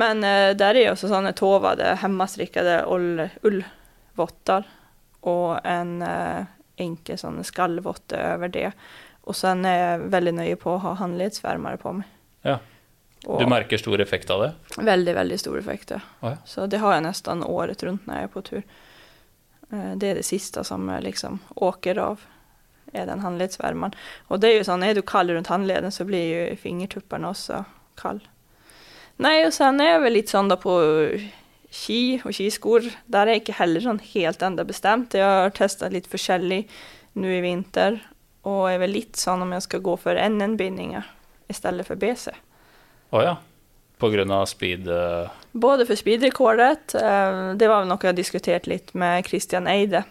[0.00, 4.68] Men uh, der er jo også sånne tovede, hjemmestrikkede ullvotter
[5.32, 6.44] og en uh,
[6.80, 8.68] enkel sånn skallvotte over det.
[9.28, 12.12] Og så er jeg veldig nøye på å ha håndleddsvarmere på meg.
[12.46, 12.58] Ja.
[13.20, 14.50] Du merker stor effekt av det?
[14.80, 16.00] Veldig, veldig stor effekt, ja.
[16.22, 16.36] Oh, ja.
[16.48, 18.62] Så det har jeg nesten året rundt når jeg er på tur.
[19.70, 22.24] Eh, det er det siste som liksom åker av,
[22.96, 23.94] er den håndleddsvarmeren.
[24.32, 27.62] Og det er jo sånn, er du kald rundt håndledden, så blir jo fingertuppene også
[28.00, 28.24] kald.
[29.20, 30.74] Nei, og så er jeg vel litt sånn da på
[31.70, 32.88] ski og skiskor.
[33.06, 35.14] Der er jeg ikke heller sånn helt enda bestemt.
[35.14, 36.64] Jeg har testa litt forskjellig
[37.20, 38.00] nå i vinter.
[38.48, 41.06] Og er vel litt sånn om jeg skal gå for NN-bindinger
[41.50, 42.32] i stedet for BC.
[43.10, 43.36] Å oh ja.
[44.00, 44.88] På grunn av speed?
[44.88, 45.28] Uh...
[45.52, 46.94] Både for speedrekordet.
[46.96, 50.06] Uh, det var noe jeg diskuterte litt med Christian Eide.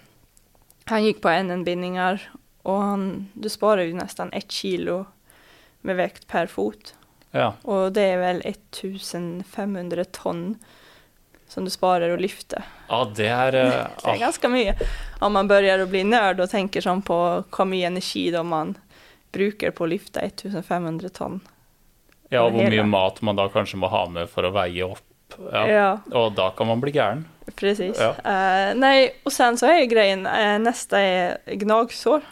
[0.91, 2.21] Han gikk på NN-bindinger,
[2.69, 5.03] og han, du sparer jo nesten ett kilo
[5.85, 6.93] med vekt per fot.
[7.33, 7.53] Ja.
[7.65, 10.45] Og det er vel 1500 tonn
[11.49, 12.65] som du sparer og lyfter.
[12.87, 13.71] Ja, det er uh,
[14.03, 14.75] Det er ganske mye.
[15.19, 17.17] Om man begynner å bli nerd og tenker sånn på
[17.49, 18.75] hvor mye energi man
[19.33, 21.39] bruker på å lyfte 1500 tonn.
[22.29, 25.05] Ja, og hvor mye mat man da kanskje må ha med for å veie opp.
[25.37, 25.63] Ja.
[25.69, 25.89] ja.
[26.17, 27.25] Og da kan man bli gæren.
[27.57, 27.97] Precis.
[27.97, 28.13] Ja.
[28.21, 32.25] Uh, nei, og sen så er jo greien uh, Neste er gnagsår.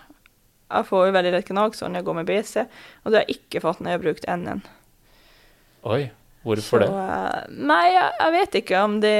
[0.67, 2.63] Jeg får jo veldig lett gnagsår når jeg går med BC,
[3.03, 4.63] og det har jeg ikke fått når jeg har brukt NN.
[5.87, 6.01] Oi.
[6.47, 6.87] Hvorfor så, det?
[6.87, 9.17] Uh, nei, jeg, jeg, vet ikke om det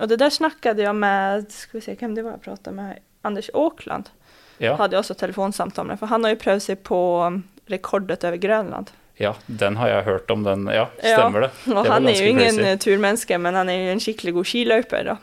[0.00, 3.02] Og det der snakket jeg med Skal vi se hvem det var jeg pratet med?
[3.22, 4.08] Anders Aakland.
[4.62, 4.74] Ja.
[4.80, 7.36] Hadde også telefonsamtale med, for han har jo prøvd seg på um,
[7.70, 8.90] rekordet over Grønland.
[9.20, 10.42] Ja, den har jeg hørt om.
[10.42, 11.74] den, Ja, stemmer ja, det.
[11.74, 12.80] Og det han er jo ingen crazy.
[12.82, 15.04] turmenneske, men han er jo en skikkelig god skiløper.
[15.12, 15.16] da.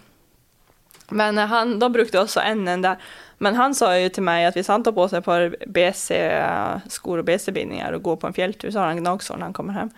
[1.11, 3.03] Men uh, han, da brukte jeg også NN der.
[3.39, 7.21] Men han sa jo til meg at hvis han tar på seg et par BC-skor
[7.21, 9.93] og BC-bindinger og går på en fjelltur, så har han gnagsår når han kommer hjem.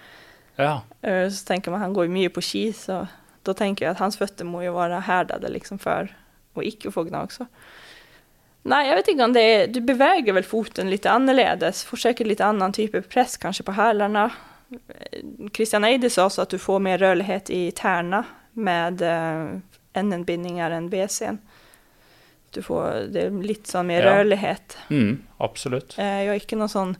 [0.62, 0.76] Ja.
[1.02, 3.04] Eh, så tenker man han går mye på ski, så
[3.45, 6.12] da tenker jeg at hans føtter må jo være herdede liksom for
[6.58, 7.50] å ikke få gnagsår.
[8.69, 11.82] Nei, jeg vet ikke om det er Du beveger vel foten litt annerledes.
[11.88, 14.28] Forsøker litt annen type press kanskje på hælene.
[15.56, 18.21] Christian Eide sa også at du får mer rørlighet i tærne
[18.54, 19.58] med uh,
[19.97, 21.41] NN-bindinger enn BC-en.
[22.52, 24.15] Du får Det er litt sånn mer ja.
[24.19, 24.78] rørlighet.
[24.93, 25.97] Mm, absolutt.
[25.97, 26.95] Uh, jeg har ikke noe sånn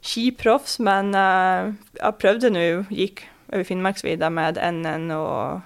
[0.00, 5.60] skiproffs, men uh, jeg prøvde nå, gikk over Finnmarksvidda med NN og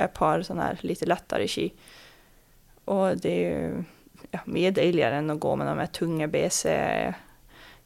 [0.00, 1.68] et par sånne her litt lettere ski.
[2.92, 3.84] Og det er jo
[4.34, 6.66] ja, mye deiligere enn å gå med de tunge BC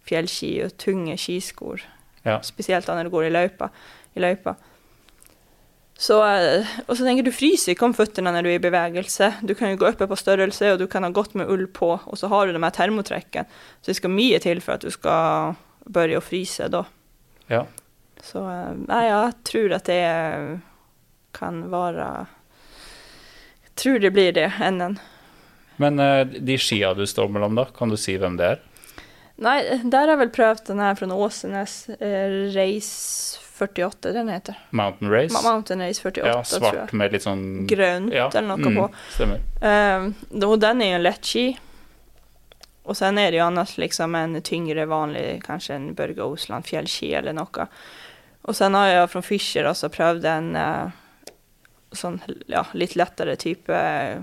[0.09, 1.85] fjellski og tunge skiskor.
[2.25, 2.41] Ja.
[2.45, 3.71] Spesielt når du går i løypa.
[4.17, 4.57] I løypa.
[5.99, 9.33] Så, eh, og så tenker du fryser ikke om føttene når du er i bevegelse.
[9.43, 11.97] Du kan jo gå oppe på størrelse, og du kan ha godt med ull på,
[11.99, 13.49] og så har du de her termotrekkene.
[13.83, 16.85] Så det skal mye til for at du skal begynner å fryse da.
[17.49, 17.65] Ja.
[18.25, 20.01] Så eh, nei, jeg tror at det
[21.39, 22.07] kan være
[23.67, 24.97] Jeg tror det blir det NN.
[25.79, 28.65] Men eh, de skia du står mellom, da, kan du si hvem det er?
[29.39, 34.59] Nei, der har jeg vel prøvd den her fra Åsenes, eh, Race 48, den heter.
[34.71, 35.31] Mountain Race?
[35.35, 36.73] Ma- Mountain Race 48, ja, tror jeg.
[36.75, 38.89] svart med litt sånn Grønt ja, eller noe mm, på.
[39.15, 39.41] Stemmer.
[39.63, 40.11] Ehm,
[40.43, 41.47] og den er jo en lett ski.
[42.89, 47.15] Och sen är det ju annars liksom en tyngre vanlig, kanske en Børge Osland fjällski
[47.15, 47.69] eller något.
[48.43, 50.89] Och sen har jag från Fischer också prövat en uh,
[51.93, 54.23] sånn ja, lite lättare typ, uh,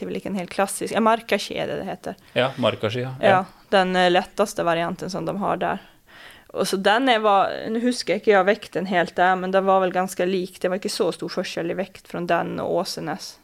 [0.00, 2.18] vel ikke en helt klassisk, en markaski er det det heter.
[2.36, 3.06] Ja, Markaski.
[3.06, 3.14] Ja.
[3.20, 3.38] Ja,
[3.72, 5.80] den letteste varianten som de har der.
[6.52, 9.64] Og så den er, var, Nå husker jeg ikke jeg vekten helt der, men den
[9.64, 10.60] var vel ganske lik.
[10.60, 13.38] Det var ikke så stor forskjell i vekt fra den og Åsenes.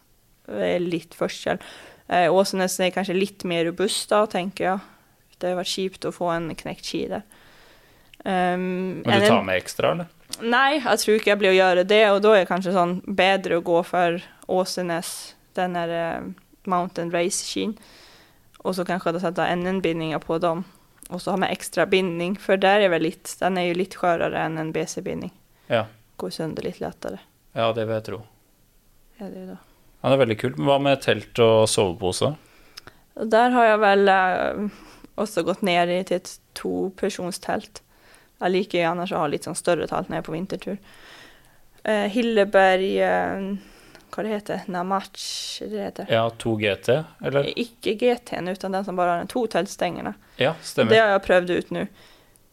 [0.85, 1.65] Litt forskjell.
[2.13, 4.81] Eh, Åsenes er kanskje litt mer robust da, tenker jeg.
[5.43, 7.25] Det var kjipt å få en knekt ski der.
[8.23, 10.11] Um, Men du tar med ekstra, eller?
[10.43, 12.93] Nei, jeg tror ikke jeg blir å gjøre det Og da er det kanskje sånn
[13.19, 16.29] bedre å gå for Åsenes, den der eh,
[16.71, 17.75] Mountain Race skien.
[18.63, 20.63] Og så kanskje sette NN-bindinger på dem.
[21.11, 23.97] Og så ha med ekstra binding, for der er vel litt, den er jo litt
[23.99, 25.35] skjørere enn en BC-binding.
[25.73, 25.87] Ja.
[26.23, 27.21] Går sønder litt lettere.
[27.53, 28.23] ja, det vil jeg tro.
[29.19, 29.61] Er det jo då.
[30.03, 30.59] Ja, det er veldig kult.
[30.59, 32.33] Men hva med telt og sovepose?
[33.15, 34.63] Der har jeg vel eh,
[35.21, 37.83] også gått ned i til et topersonstelt.
[38.43, 40.81] Jeg liker gjerne annars att ha litt sånn større telt når jeg er på vintertur.
[41.85, 43.53] Eh, Hilleberg, eh,
[44.13, 45.23] Hva det heter, Namach,
[45.61, 46.11] det heter.
[46.13, 46.89] Ja, 2 GT,
[47.25, 47.47] eller?
[47.57, 50.13] Ikke GT-en, uten den som bare har to teltstengene.
[50.37, 50.93] Ja, stemmer.
[50.93, 51.87] Det har jeg prøvd ut nå.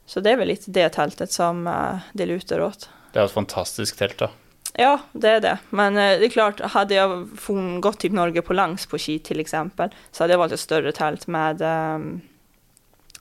[0.07, 2.87] Så det er vel litt det teltet som eh, det luter åt.
[3.11, 4.29] Det er et fantastisk telt, da.
[4.77, 5.55] Ja, det er det.
[5.75, 9.17] Men eh, det er klart, hadde jeg funnet gått til Norge på langs på ski
[9.19, 12.11] f.eks., exempel, så hadde jeg valgt et større telt med um,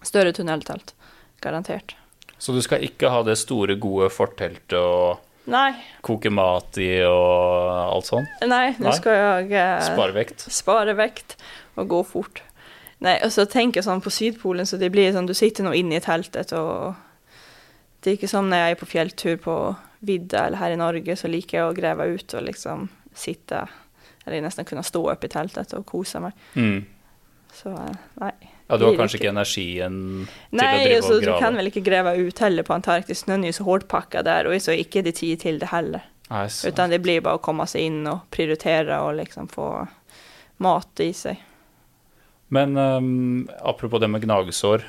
[0.02, 0.94] større tunneltelt.
[1.40, 1.94] Garantert.
[2.38, 5.72] Så du skal ikke ha det store, gode forteltet og Nei.
[6.04, 8.28] koke mat i og alt sånn?
[8.46, 10.44] Nei, nå skal jeg jag eh, Spare vekt?
[10.52, 11.36] Spare vekt
[11.78, 12.42] og gå fort.
[13.02, 15.72] Nei, og så tenker jeg sånn på Sydpolen så det blir sånn du sitter nå
[15.78, 16.98] inne i teltet og
[18.02, 19.54] det er ikke som når jeg er på fjelltur på
[19.98, 23.64] vidda eller her i Norge så liker jeg å grave ut og liksom sitte
[24.28, 26.36] eller nesten kunne stå opp i teltet og kose meg.
[26.54, 26.84] Mm.
[27.54, 27.72] Så
[28.20, 28.34] nei.
[28.68, 29.94] Ja, du har kanskje ikke energien
[30.28, 33.22] til å Nej, drive alltså, og du kan vel ikke grave ut heller på Antarktis.
[33.24, 36.04] Snøen er jo så hårdpackad där der, og så er det tid til det heller.
[36.28, 36.44] Nei.
[36.68, 39.86] Utan det blir bare å komme seg inn og prioritere og liksom få
[40.60, 41.40] mat i seg.
[42.48, 44.84] Men um, apropos det med gnagsår,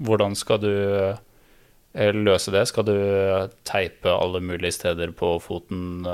[0.00, 1.20] hvordan skal du eh,
[1.94, 2.66] løse det?
[2.70, 6.06] Skal du eh, teipe alle mulige steder på foten?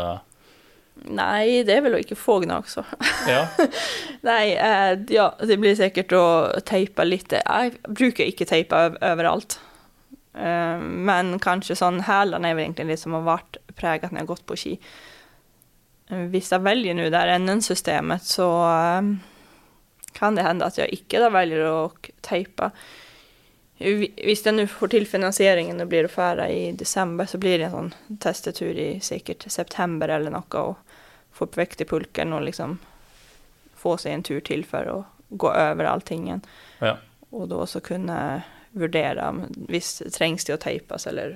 [1.04, 2.88] Nei, det er vel å ikke få gnagsår.
[3.28, 3.42] Ja,
[4.28, 6.26] Nej, eh, ja, det blir sikkert å
[6.66, 7.34] teipe litt.
[7.36, 9.58] Jeg bruker ikke teipe overalt.
[10.36, 14.24] Eh, men kanskje sånn hælene er vel egentlig det som har vært preget når jeg
[14.24, 14.74] har gått på ski.
[16.32, 19.12] Hvis jeg velger nå der NN-systemet så eh,
[20.16, 21.80] kan det hende at jeg ikke da velger å
[22.24, 22.70] teipe.
[23.78, 27.66] Visst jeg nå får til finansieringen og blir å färra i december så blir det
[27.68, 32.46] en sånn testetur i sikkert september eller noe, og få opp vekt i pulken og
[32.46, 32.78] liksom
[33.76, 34.96] få seg en tur til for å
[35.28, 36.40] gå over allting
[36.78, 36.96] ja.
[37.30, 41.34] Och då så kunna värdera, hvis visst trängs det å teipes, eller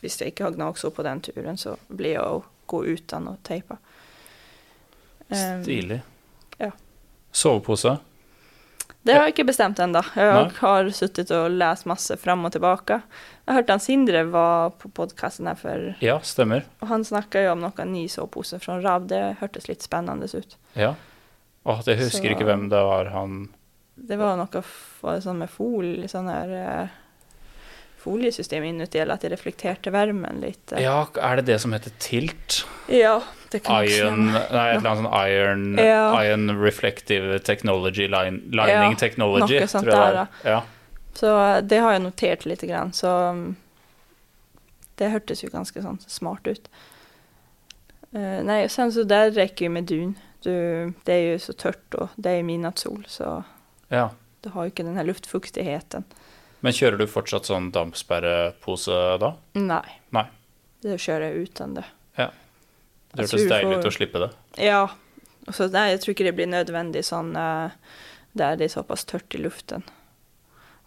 [0.00, 3.36] hvis jeg ikke har gnagsår på den turen så blir det å gå utan å
[3.42, 3.76] teipe.
[5.28, 6.00] Ehm, Stilig.
[6.58, 6.70] ja.
[7.32, 7.96] Sovepose?
[9.04, 10.00] Det har jeg ikke bestemt ennå.
[10.16, 13.02] Jeg har sittet og lest masse fram og tilbake.
[13.44, 15.82] Jeg har han Sindre var på podcasten her før.
[16.00, 16.64] Ja, stemmer.
[16.80, 19.08] Og han snakka jo om noen ny sovepose fra RAV.
[19.12, 20.56] Det hørtes litt spennende ut.
[20.72, 20.94] Ja.
[21.66, 23.48] Åh, jeg husker Så- ikke hvem det var han
[23.96, 24.62] Det var noe
[25.20, 26.88] sånn med folie, sån här
[28.04, 30.74] eh, foliesystem inuti eller at det reflekterte varmen litt.
[30.80, 32.62] Ja, er det det som heter Tilt?
[32.92, 34.30] Ja, det kan Iron.
[34.32, 36.22] Nei, et eller annet sånn Iron, Ja.
[36.22, 40.50] iron Reflective Technology, line, Lining Ja, Technology, noe sånt tror jeg det der, er.
[40.50, 40.62] Ja.
[41.14, 42.92] Så eh, det har jeg notert lite grann.
[42.92, 43.56] Så mm,
[45.00, 46.68] det hørtes jo ganske sånn smart ut.
[48.14, 50.14] Uh, nei, och sen så der rekker jo med dun.
[50.44, 53.42] Du, det er jo så tørt, og det är midnattssol så
[53.88, 54.10] ja.
[54.40, 56.04] du har jo ikke den her luftfuktigheten.
[56.64, 59.34] Men kjører du fortsatt sånn dampsperrepose da?
[59.60, 59.84] Nei.
[60.16, 60.24] Nei.
[60.84, 61.84] Det kjører jeg uten det.
[63.14, 64.30] Det Jeg tror hørtes deilig ut å slippe det.
[64.64, 64.82] Ja,
[65.52, 67.74] Så nei, jeg tror ikke det blir nødvendig sånn eh,
[68.32, 69.84] där det er såpass tørt i luften.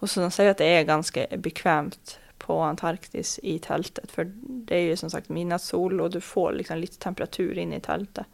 [0.02, 4.76] Og så de jeg at det er ganske bekvemt på Antarktis i teltet, for det
[4.76, 8.26] er jo som sagt midnattssol og du får liksom litt temperatur inn i teltet.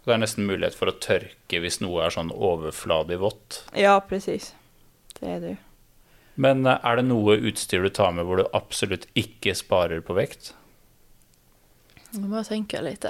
[0.00, 3.62] Så det er nesten mulighet for å tørke hvis noe er sånn overfladig vått.
[3.76, 4.54] Ja, precis.
[5.20, 5.62] Det er det ju.
[6.36, 10.16] Men eh, er det noe utstyr du tar med hvor du absolutt ikke sparer på
[10.16, 10.52] vekt?
[12.16, 13.04] Nå må jeg tenke litt.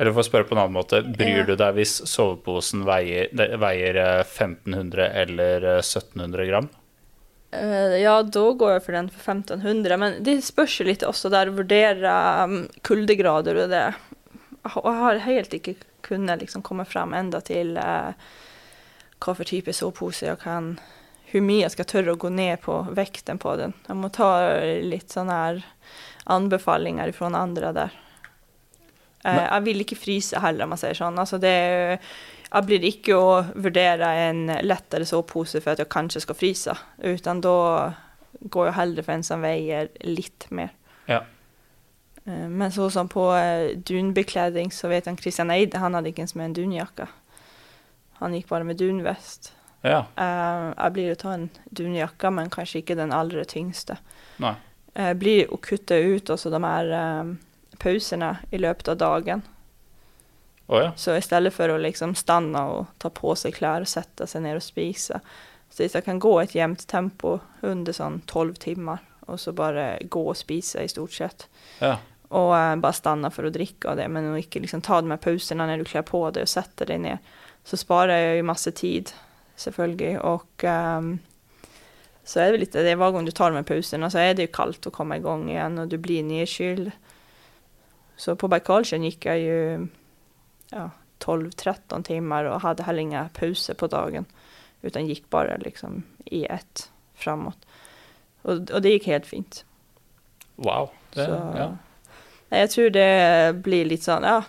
[0.00, 3.28] Eller for å spørre på en annen måte, bryr du deg hvis soveposen veier,
[3.60, 6.70] veier eh, 1500 eller eh, 1700 gram?
[7.52, 11.32] Eh, ja, da går jeg for den for 1500, men det spørs jo litt også
[11.32, 13.84] der Vurderer vurdere um, kuldegrader og det.
[14.70, 20.26] Og jeg har helt ikke kunnet liksom komme frem enda til hva for type sovepose
[20.30, 20.74] jeg kan
[21.30, 23.74] Hvor mye jeg skal tørre å gå ned på vekten på den.
[23.86, 24.30] Jeg må ta
[24.82, 25.60] litt sånne her
[26.30, 27.96] anbefalinger fra andre der.
[29.24, 31.18] Eh, jeg vil ikke fryse heller, om jeg sier sånn.
[31.20, 31.54] Altså, det
[32.50, 37.42] jeg blir ikke å vurdere en lettere sovepose for at jeg kanskje skal fryse, utan
[37.44, 37.52] da
[38.40, 40.72] går jeg heller for en som veier litt mer.
[41.06, 41.20] Ja.
[42.24, 46.26] Eh, Men så som på eh, dunbekledning så vet han Christian Eide, han hadde ikke
[46.26, 47.06] ens med en dunjakke.
[48.18, 49.52] Han gikk bare med dunvest.
[49.82, 50.02] Ja.
[50.18, 53.96] Uh, Jeg blir å ta en dunjakke, men kanskje ikke den aller tyngste.
[54.42, 54.54] Nei.
[54.96, 57.30] Jeg blir å kutte ut også de her uh,
[57.80, 59.42] pausene i løpet av dagen.
[60.66, 60.92] Oh, ja.
[60.96, 64.44] Så i stedet for å liksom stanna og ta på seg klær og sette seg
[64.44, 65.20] ned og spise,
[65.70, 70.22] Så jeg kan gå et jevnt tempo under sånn 12 timer, og så bare gå
[70.28, 71.48] og spise i stort sett.
[71.80, 71.96] ja.
[72.30, 75.18] Og uh, bare stanna for å drikke av det, men ikke liksom ta de her
[75.18, 77.18] pausene når du kler på deg og setter deg ned,
[77.64, 79.10] Så sparer jeg jo masse tid,
[79.60, 80.14] selvfølgelig.
[80.26, 81.12] Og um,
[82.24, 84.56] så er det litt det, hver gang du tar med pausen, så er det jo
[84.60, 86.90] kaldt å komme i gang igjen, og du blir nedkyld.
[88.20, 89.60] Så på Bajkalsjøen gikk jeg jo
[90.70, 90.90] ja,
[91.24, 94.28] 12-13 timer og hadde heller ingen pause på dagen.
[94.82, 97.66] Utan gikk bare liksom i ett framåt.
[98.42, 99.64] Og, og, det gikk helt fint.
[100.56, 100.92] Wow.
[101.12, 101.70] Det, Så, ja.
[102.50, 103.10] Jeg tror det
[103.64, 104.40] blir litt sånn Ja,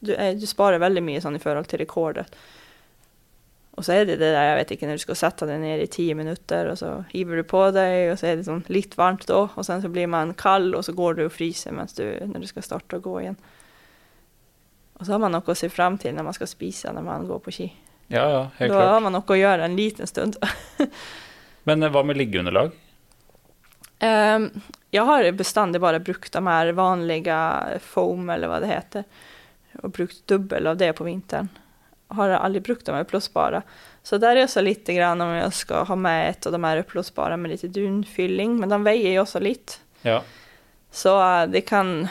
[0.00, 2.26] du, eh, du sparer veldig mye sånn i forhold til rekordet.
[3.76, 5.82] Og så er det det der, jeg vet ikke, når du skal sette deg ned
[5.84, 8.96] i ti minutter, og så hiver du på deg, og så er det sånn litt
[8.96, 11.92] varmt da, og sen så blir man kald, og så går du og fryser mens
[11.98, 13.36] du, når du skal starte å gå igjen.
[14.96, 17.28] Og så har man noe å se fram til når man skal spise når man
[17.28, 17.68] går på ski.
[18.08, 18.92] ja, ja, helt da klart.
[18.94, 20.40] har man noe å gjøre en liten stund.
[21.68, 22.72] Men eh, hva med liggeunderlag?
[24.00, 24.48] Um,
[24.92, 27.36] jeg har bestandig bare brukt de her vanlige
[27.84, 29.04] foam eller hva det heter.
[29.82, 31.50] og brukt dubbel av det på vintern.
[32.08, 33.62] Har aldrig brukt de här uppblåsbara.
[34.02, 36.64] Så där är jag så lite grann om jag ska ha med ett av de
[36.64, 38.56] här uppblåsbara med lite dunfylling.
[38.60, 39.72] Men de väger ju också lite.
[40.02, 40.22] Ja.
[40.90, 42.08] Så eh, det kan...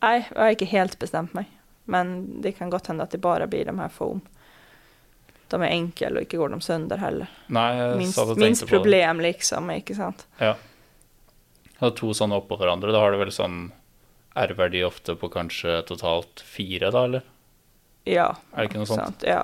[0.00, 1.44] Nej, jag har inte helt bestämt mig.
[1.84, 4.20] Men det kan godt hende at det bare blir de her foam.
[5.48, 7.30] De er enkle, og ikke går de sønder heller.
[7.52, 10.26] Nei, jeg Minst, minst problem liksom, ikke sant?
[10.40, 10.54] Ja.
[11.84, 13.68] Og to sånne oppå hverandre, da har du vel sånn
[14.34, 17.28] R-verdi ofte på kanskje totalt fire, da, eller?
[18.08, 18.28] Ja.
[18.52, 19.00] Er det ikke noe sånt?
[19.00, 19.42] Sant, ja.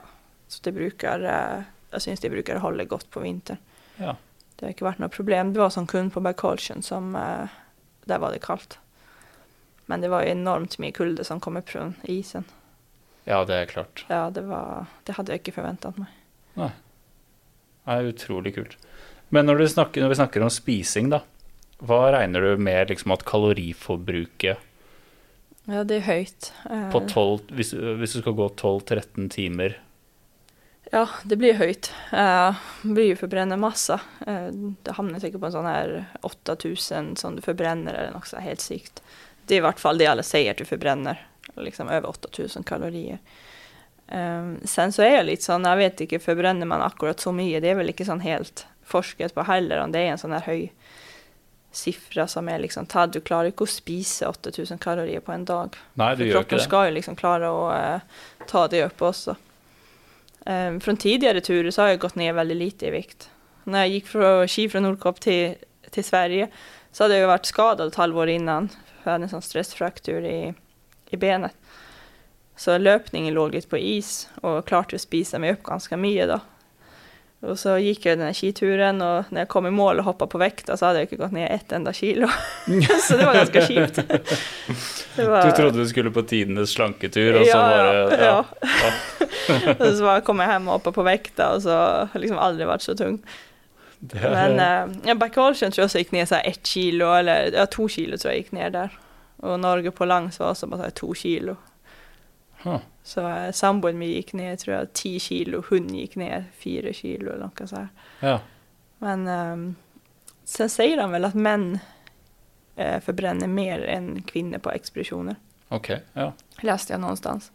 [0.50, 3.62] Så det bruker, jeg syns de bruker å holde godt på vinteren.
[4.00, 4.16] Ja.
[4.56, 5.54] Det har ikke vært noe problem.
[5.54, 8.76] Det var sånn kun på Bergkarlsjön som, Der var det kaldt.
[9.88, 12.44] Men det var jo enormt mye kulde som kom opp fra isen.
[13.24, 14.04] Ja, det er klart.
[14.10, 16.12] Ja, det var, det hadde jeg ikke forventa meg.
[16.58, 16.70] Nei.
[17.84, 18.76] Det er utrolig kult.
[19.34, 21.22] Men når, du snakker, når vi snakker om spising, da,
[21.86, 24.66] hva regner du med liksom at kaloriforbruket
[25.68, 26.26] Ja, det er.
[26.70, 29.76] Eh, på 12, hvis, hvis du skal gå 12-13 timer
[30.90, 31.92] Ja, det blir høyt.
[32.12, 34.00] Eh, det blir jo förbränna masse.
[34.26, 34.48] Eh,
[34.82, 35.92] det havner sikkert på en sånn her
[36.26, 39.04] 8000 som du forbrenner, eller noe sånt helt sykt.
[39.46, 41.20] Det er i hvert fall det alle sier at du forbrenner.
[41.60, 43.20] Liksom over 8000 kalorier.
[44.10, 47.60] Um, sen så er jeg litt sånn, jeg vet ikke, forbrenner man akkurat så mye?
[47.62, 50.42] Det er vel ikke sånn helt forsket på heller om det er en sånn høy,
[50.48, 50.79] hög
[51.72, 53.12] siffra som er liksom tatt.
[53.12, 55.76] Du klarer ikke å spise 8000 kalorier på en dag.
[56.00, 56.66] Nei, du For gjør ikke det.
[56.66, 59.36] skal jo liksom klare å uh, ta det opp også.
[60.46, 63.28] Um, från tidligere turer så har jeg gått ned veldig lite i vikt.
[63.70, 65.58] Når jeg gikk fra ski fra Nordkap til,
[65.90, 66.48] til, Sverige
[66.90, 68.70] så hadde jeg jo vært skadet et halvår innan.
[69.00, 70.38] Jeg hadde en sånn stressfraktur i,
[71.12, 71.54] i benet.
[72.60, 76.40] Så løpningen låg litt på is og klarte å spise meg opp ganske mye då.
[77.40, 80.38] Och så gikk jeg den skituren og når jeg kom i mål og hoppa på
[80.42, 82.28] vekta, så hadde jeg ikke gått ned ett enda kilo.
[83.06, 84.00] så det var ganske kjipt.
[85.16, 88.44] Det var- Du trodde du skulle på tidenes slanketur, og så ja, bare ja, ja.
[88.84, 89.74] ja.
[89.80, 91.78] og så kom jeg hjem og hoppa på vekta, og så
[92.12, 93.16] har liksom aldri vært så tung.
[94.00, 97.64] Det Men äh, ja, Backalsjön tror jeg også gikk ned så ett kilo, eller ja,
[97.66, 98.92] to kilo tror jeg gikk ned der.
[99.44, 101.56] Og Norge på langs var også bare to kilo.
[102.64, 102.78] Huh.
[103.10, 107.32] Så samboeren sambon min gikk ned tror jeg, 10 kilo, hun gikk ned 4 kilo
[107.32, 108.04] eller noe sånt.
[108.22, 108.38] ja.
[109.00, 109.64] Men um,
[110.44, 111.80] sen sier han vel at menn
[112.76, 115.38] eh, forbrenner mer enn kvinner på ekspedisjoner.
[115.72, 115.88] Ok.
[116.12, 116.30] Ja.
[116.66, 117.48] Leste jeg noe någonstans.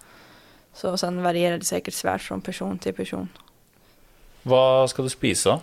[0.76, 3.30] Så sen varierer det sikkert svært fra person til person.
[4.44, 5.60] Hva skal du spise?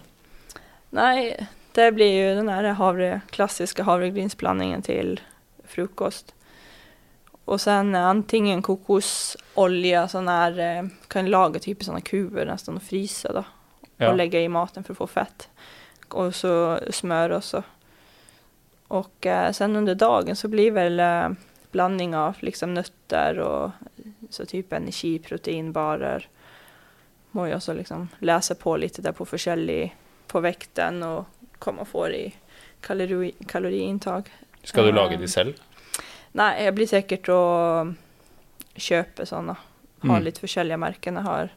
[0.95, 1.34] Nej,
[1.76, 5.18] det blir jo den der havre, klassiske havregrynsblandningen til
[5.68, 6.32] frukost.
[7.45, 12.76] Och sen eh, antingen kokosolja, sån här, eh, kan laga typ i sådana kuber nästan
[12.76, 13.45] och frysa då.
[13.97, 14.11] Ja.
[14.11, 15.49] Och lägga i maten för att få fett.
[16.09, 17.62] Och så smör också.
[18.88, 21.28] Och eh, sen under dagen så blir väl eh,
[21.70, 23.70] blandning av liksom nötter och
[24.30, 26.28] så typ energiproteinbarer.
[27.30, 31.24] Må jo också liksom läsa på lite där på forskjellig på vekten och
[31.59, 32.34] komma få det i
[32.80, 34.30] kalori, kaloriintag.
[34.62, 35.55] Skal du Eh, lage de selv?
[36.39, 37.43] Nej, jeg blir sikkert å
[38.80, 39.57] kjøpe sånne.
[40.03, 41.51] Ha litt lite forskjellige merken jeg har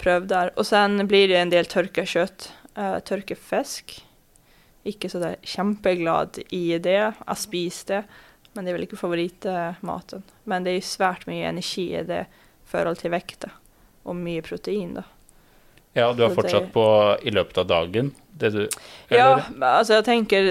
[0.00, 0.52] prøvd der.
[0.56, 2.50] Og sen blir det en del tørka kjøtt.
[2.74, 3.98] Uh, tørkefisk.
[4.88, 7.00] Ikke så der kjempeglad i det.
[7.00, 8.00] Jeg spiser det,
[8.54, 10.24] men det er vel ikke favorittmaten.
[10.50, 13.52] Men det er svært mye energi i det i forhold til vekta.
[14.04, 15.06] Og mye protein, da.
[15.94, 16.84] Ja, du har Så fortsatt på
[17.22, 18.10] i løpet av dagen?
[18.34, 18.64] Det du
[19.14, 20.48] Ja, altså jeg tenker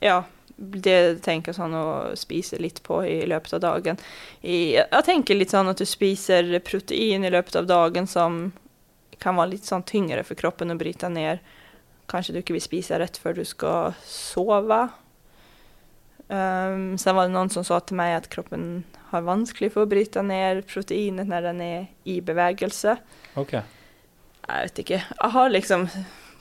[0.00, 0.22] Ja,
[0.56, 1.86] det tenker sånn å
[2.16, 3.98] spise litt på i løpet av dagen.
[4.40, 8.46] I, jeg tenker litt sånn at du spiser protein i løpet av dagen som
[9.20, 11.44] kan være litt sånn tyngre for kroppen å bryte ned.
[12.08, 14.86] Kanskje du ikke vil spise rett før du skal sove.
[16.26, 19.90] Um, sen var det noen som sa til meg at kroppen har vanskelig for å
[19.90, 22.96] bryte ned proteinet når den er i bevegelse.
[23.38, 23.58] Ok.
[24.46, 25.02] Jeg vet ikke.
[25.04, 25.86] Jeg har liksom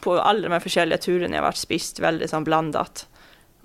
[0.06, 3.06] på alle de forskjellige turene jeg har vært spist veldig sånn blandet.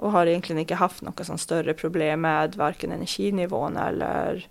[0.01, 4.45] Og har egentlig ikke hatt noe sånn større problem med verken energinivåene eller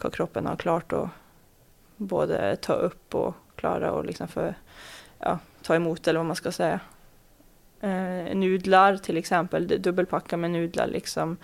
[0.00, 1.06] hva kroppen har klart å
[1.96, 6.54] både ta opp og klare å liksom få ja, ta imot, eller hva man skal
[6.54, 6.70] si.
[7.86, 9.68] Eh, nudler, til eksempel.
[9.68, 11.36] Dobbeltpakka med nudler liksom,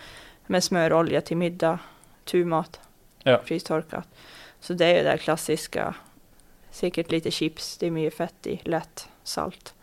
[0.52, 1.84] med smør og olje til middag.
[2.28, 2.78] Turmat.
[3.26, 3.40] Ja.
[3.46, 4.08] Frystorkat.
[4.62, 5.88] Så det er jo det klassiske.
[6.72, 8.58] Sikkert lite chips, det er mye fett i.
[8.64, 9.08] Lett.
[9.24, 9.74] Salt.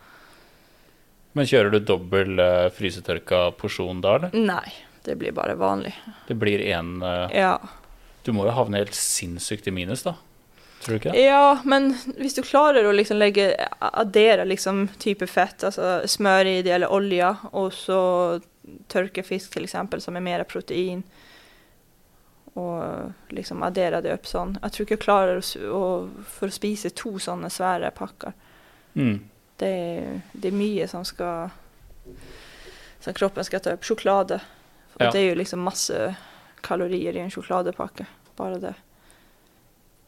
[1.40, 4.34] Men kjører du dobbel uh, frysetørka porsjon da, eller?
[4.36, 4.74] Nei,
[5.06, 5.94] det blir bare vanlig.
[6.28, 7.54] Det blir én uh, Ja.
[8.28, 10.18] Du må jo havne helt sinnssykt i minus, da.
[10.84, 11.24] Tror du ikke det?
[11.24, 16.58] ja, men hvis du klarer å liksom legge Addere liksom type fett, altså smør i
[16.64, 18.02] det, eller olje, og så
[18.92, 21.02] tørkefisk til eksempel, som er mer protein,
[22.60, 24.58] og liksom addere det opp sånn.
[24.60, 25.84] Jeg tror ikke jeg klarer å, å,
[26.28, 28.36] for å spise to sånne svære pakker.
[29.00, 29.20] Mm.
[29.60, 31.50] Det er, det er mye som skal
[33.00, 33.84] Som kroppen skal ta opp.
[33.88, 34.40] Sjokolade.
[34.96, 35.12] Og Ja.
[35.12, 36.16] det er jo liksom masse
[36.62, 38.06] kalorier i en sjokoladepakke.
[38.36, 38.74] Bare det.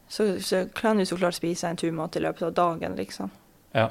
[0.08, 3.30] Så, så kan du så klart spise en turmat i løpet av dagen, liksom.
[3.72, 3.86] Ja.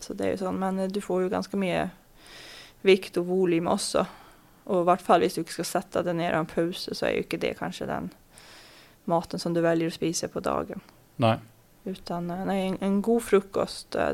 [0.00, 0.58] Så det er jo sånn.
[0.58, 1.84] Men eh, du får jo ganske mye
[2.82, 4.02] vikt og volum også.
[4.66, 6.94] Og i hvert fall hvis du ikke skal sette deg ned og ha en pause,
[6.94, 8.10] så er jo ikke det kanskje den
[9.10, 10.82] maten som du velger å spise på dagen.
[11.22, 11.36] Nei.
[11.84, 14.12] Utan eh, nej, en, en god frukost eh,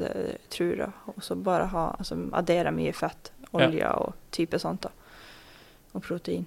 [0.49, 0.93] tror jag.
[1.05, 4.89] Och så bara ha, alltså addera mycket fett, olja och typer sånt då.
[5.93, 6.47] Och protein.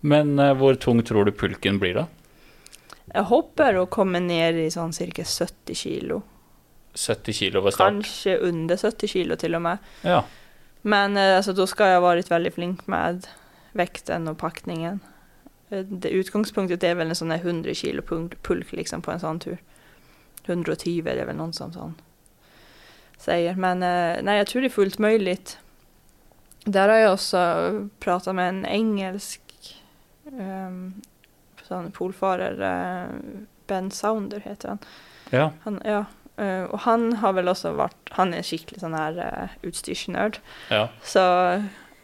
[0.00, 2.06] Men eh, hvor tung tror du pulken blir, da?
[3.14, 6.22] Jeg håper å komme ned i sånn cirka 70 kilo.
[6.94, 7.92] 70 kilo ved start?
[7.92, 9.90] Kanskje under 70 kilo til og med.
[10.02, 10.22] Ja.
[10.82, 13.26] Men eh, alltså, då ska jag ha vært veldig flink med
[13.72, 15.00] vekten og pakningen.
[15.68, 19.56] Det, utgangspunktet er vel en sånn 100 kilo pulk liksom på en sånn tur.
[20.46, 21.94] 110 er det vel noen som sånn
[23.20, 23.56] sier.
[23.56, 25.38] Men nei, jeg tror det er fullt mulig.
[26.64, 27.44] Der har jeg også
[28.00, 29.44] prata med en engelsk
[30.32, 31.02] um,
[31.68, 33.14] sånn polfarer, eh,
[33.68, 34.84] Ben Sounder heter han.
[35.30, 35.48] ja.
[35.64, 39.52] han ja, Uh, og han har vel også vært han er en sånn her uh,
[39.62, 40.40] utstyrsnerd.
[40.66, 40.88] Ja.
[41.06, 41.22] Så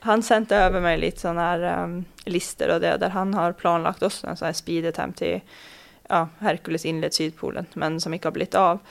[0.06, 1.96] han sendte over meg litt sånne her um,
[2.30, 5.40] lister og det der han har planlagt også en sånn här speedet till
[6.10, 8.82] ja, Hercules innledet Sydpolen men som ikke har blitt av.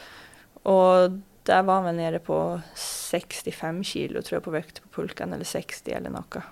[0.70, 2.38] Og der var han nede på
[2.76, 6.44] 65 kilo tror jeg, på vekt på pulken, eller 60 eller noe,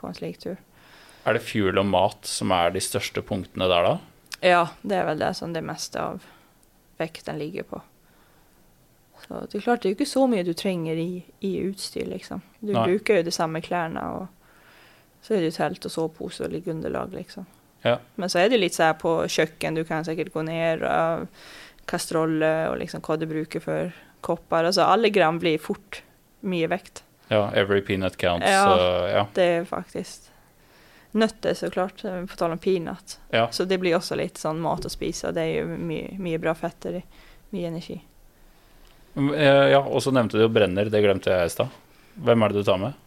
[0.00, 0.58] på en slik tur.
[1.28, 3.96] Er det fuel og mat som er de største punktene der, da?
[4.40, 6.24] Ja, det er vel det som det meste av
[7.00, 7.82] vekten ligger på.
[9.20, 12.08] Så det er klart, det er jo ikke så mye du trenger i, i utstyr
[12.08, 12.40] liksom.
[12.60, 12.86] Du Nei.
[12.88, 17.12] bruker jo de samme klærne, og så er det jo telt og sovepose og liggeunderlag,
[17.12, 17.44] liksom.
[17.82, 17.96] Ja.
[18.20, 21.28] Men så er det litt sånn på kjøkken, du kan sikkert gå ned og
[21.90, 24.68] kastroller og liksom hva du bruker for kopper.
[24.68, 26.02] Altså alle gram blir fort
[26.46, 27.04] mye vekt.
[27.30, 28.46] Ja, every peanut counts.
[28.50, 28.66] Ja.
[28.74, 29.24] uh, ja.
[29.34, 30.28] Det er faktisk.
[31.10, 33.18] Nøtter, så klart, på tal om peanut.
[33.34, 33.48] ja.
[33.50, 35.32] Så det blir også litt sånn mat å spise.
[35.34, 37.04] Det er jo mye, mye bra fetter i.
[37.50, 37.96] Mye energi.
[39.16, 39.80] Eh, ja.
[39.80, 41.78] Og så nevnte du jo brenner, det glemte jeg i stad.
[42.20, 42.98] Hvem er det du tar med?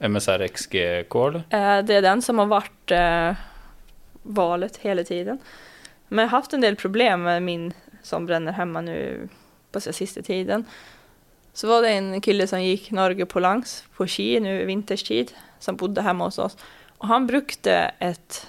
[0.00, 1.42] MSR XGK, eller?
[1.50, 3.42] Eh, det er den som har vært eh,
[4.22, 5.40] valet hele tiden.
[6.08, 7.68] Men jeg har hatt en del problem med min
[8.06, 8.96] som brenner hjemme nå
[9.70, 10.64] på siste tiden.
[11.54, 15.78] Så var det en kille som gikk Norge på langs på ski nå vinterstid, som
[15.78, 16.56] bodde hjemme hos oss.
[17.00, 18.42] Og han brukte et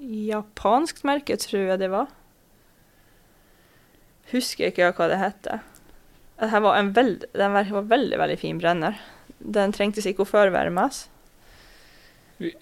[0.00, 2.08] japanskt merke, tror jeg det var.
[4.30, 5.60] Husker ikke hva det hette.
[6.40, 8.96] Det var en veld, den var veldig, veldig fin brenner.
[9.40, 11.02] Den trengtes ikke å førvarmes.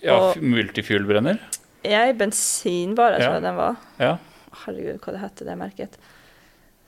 [0.02, 1.38] Ja, multifuel-brenner?
[1.84, 3.34] Jeg bensin bare, tror Ja.
[3.38, 3.76] jeg den var.
[3.98, 4.16] Ja.
[4.64, 5.98] Herregud, hva det hette, det merket.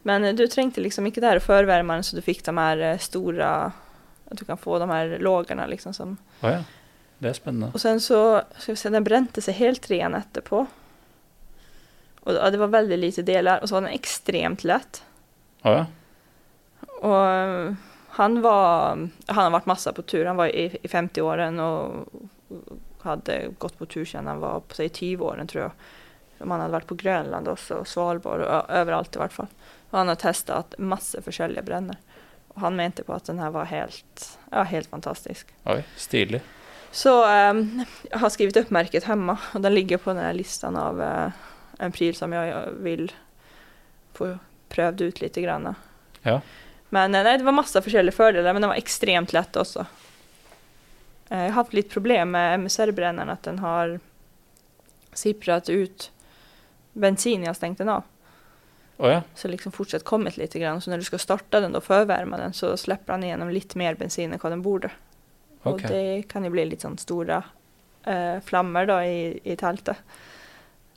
[0.05, 3.70] Men eh, du trengte liksom ikke det her førvarmeren, så du fikk de her stora,
[3.70, 3.72] store
[4.30, 5.93] At du kan få de her lågorna liksom.
[5.95, 6.16] Som.
[6.43, 6.61] Å ja.
[7.20, 7.72] Det er spennende.
[7.74, 10.66] Og sen så skal vi se, den brente seg helt ren etterpå.
[12.22, 15.03] Og det var veldig lite deler, og så var den ekstremt lett.
[15.64, 15.86] Å ja.
[17.01, 17.74] Og eh,
[18.16, 20.24] han var Han har vært masse på tur.
[20.26, 22.07] Han var i, i 50-åren og
[23.03, 25.73] hadde gått på tur siden han var på seg i 20-åren, tror jeg.
[26.49, 29.51] Man hadde vært på Grønland også, og Svalbard, og overalt i hvert fall.
[29.91, 31.99] Og han har testet masse forskjellige brenner.
[32.55, 35.53] Og han mente på at den her var helt, ja, helt fantastisk.
[35.69, 36.41] Oi, stilig.
[36.91, 40.77] Så um, jeg har skrivit upp märket hemma och den ligger på den här listan
[40.77, 41.31] av uh,
[41.79, 43.13] en pryl som jag vill
[44.13, 44.39] få
[44.69, 45.75] prövd ut lite grann.
[46.23, 46.41] Ja.
[46.89, 49.87] Men eh, nej, det var masse forskjellige fordeler, men den var ekstremt lett också.
[51.31, 53.99] Eh, jag har hatt litt problem med MSR-brenneren, at den har
[55.12, 56.11] sipret ut
[56.93, 58.03] bensin jeg har stengt den av.
[59.01, 59.22] Oh, ja.
[59.35, 60.53] Så liksom fortsatt kommet litt.
[60.55, 60.81] grann.
[60.81, 63.95] Så når du skal starte den og forvarme den, så slipper den gjennom litt mer
[63.95, 64.91] bensin enn hva den borde.
[65.62, 65.72] Okay.
[65.72, 67.39] Og det kan jo bli litt sånn store
[68.05, 70.03] uh, flammer da i, i teltet,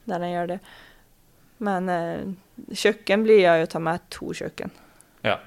[0.04, 0.60] der den gjør det.
[1.64, 2.34] Men uh,
[2.76, 4.74] kjøkken blir jeg jo ta med to kjøkken.
[5.24, 5.38] Ja.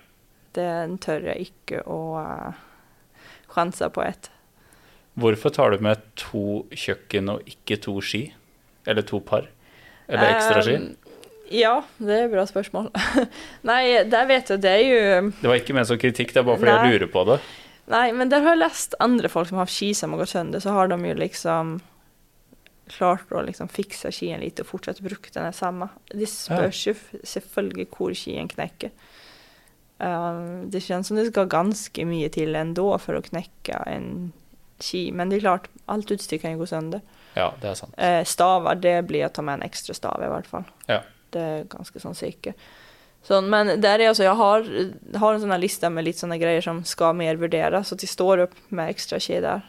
[0.56, 2.64] Den tør jeg ikke å uh,
[3.52, 4.30] sjanse på ett.
[5.16, 8.26] Hvorfor tar du med to kjøkken og ikke to ski?
[8.86, 9.48] Eller to par?
[10.06, 10.76] Eller ekstra ski?
[10.76, 11.16] Um,
[11.50, 12.90] ja, det er et bra spørsmål.
[13.70, 16.48] Nei, der vet du, det er jo Det var ikke ment som kritikk, det er
[16.48, 16.78] bare fordi Nei.
[16.78, 17.40] jeg lurer på det.
[17.90, 20.34] Nei, men der har jeg lest andre folk som har hatt ski som har gått
[20.34, 21.76] sønder, så har de jo liksom
[22.90, 25.88] klart å liksom fikse skien litt og fortsette å bruke den samme.
[26.10, 26.94] Det spørs jo
[27.26, 28.92] selvfølgelig hvor skien knekker.
[29.96, 34.10] Um, det kjennes som det skal ganske mye til ennå for å knekke en
[34.82, 37.00] ski, men det er klart, alt utstyr kan jo gå sønder.
[37.36, 37.94] Ja, det er sant.
[37.98, 40.64] Eh, stavar, det blir å ta med en ekstra stav i hvert fall.
[40.88, 41.02] Ja.
[41.30, 42.56] Det er ganske sånn sikkert.
[43.26, 44.66] Sånn, men der er altså, jeg har,
[45.18, 48.44] har en sånn liste med litt sånne greier som skal mer vurderes, så de står
[48.44, 49.64] opp med ekstra ski der.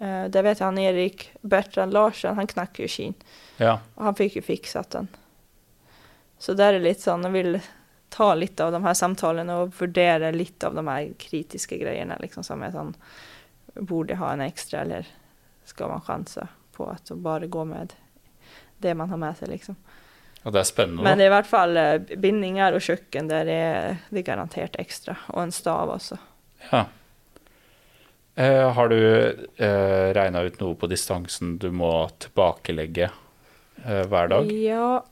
[0.00, 3.14] Eh, det vet jeg han Erik Bertrand Larsen, han knakk jo skien,
[3.58, 3.80] Ja.
[3.96, 5.08] og han fikk jo fikset den.
[6.38, 7.60] Så der er litt sånn, jeg vil
[8.14, 12.44] ta litt av de her samtalene og vurdere litt av de her kritiske greiene, liksom
[12.46, 12.94] som er sånn,
[13.78, 15.08] borde ha en ekstra, eller
[15.68, 17.94] skal man sjanse på at å bare gå med
[18.78, 19.78] det man har med seg, liksom.
[20.44, 21.02] Og det er spennende.
[21.02, 24.78] Men det er i hvert fall eh, bindinger og kjøkken der er det er garantert
[24.80, 26.20] ekstra, og en stav også.
[26.70, 26.86] Ja.
[28.38, 28.98] Eh, har du
[29.56, 31.90] eh, regna ut noe på distansen du må
[32.22, 34.52] tilbakelegge eh, hver dag?
[34.54, 35.02] Ja,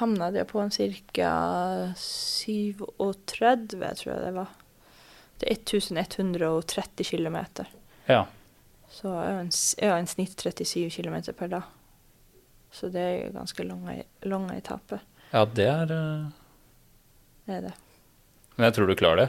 [0.00, 1.30] havna jeg på en cirka
[1.94, 4.50] 37, tror jeg det var.
[5.38, 7.70] Det er 1130 kilometer.
[8.06, 8.26] Ja.
[8.90, 11.62] Så jeg har en, snitt 37 kilometer per dag.
[12.74, 15.02] Så det er jo ganske lange, lange etapper.
[15.30, 16.26] ja, det er eh,
[17.46, 17.72] Det er det.
[18.56, 19.28] Men jeg tror du klarer det.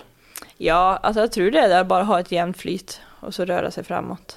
[0.58, 3.46] Ja, altså jeg tror det Det er bare å ha et jevnt flyt og så
[3.50, 4.36] røre seg fremover.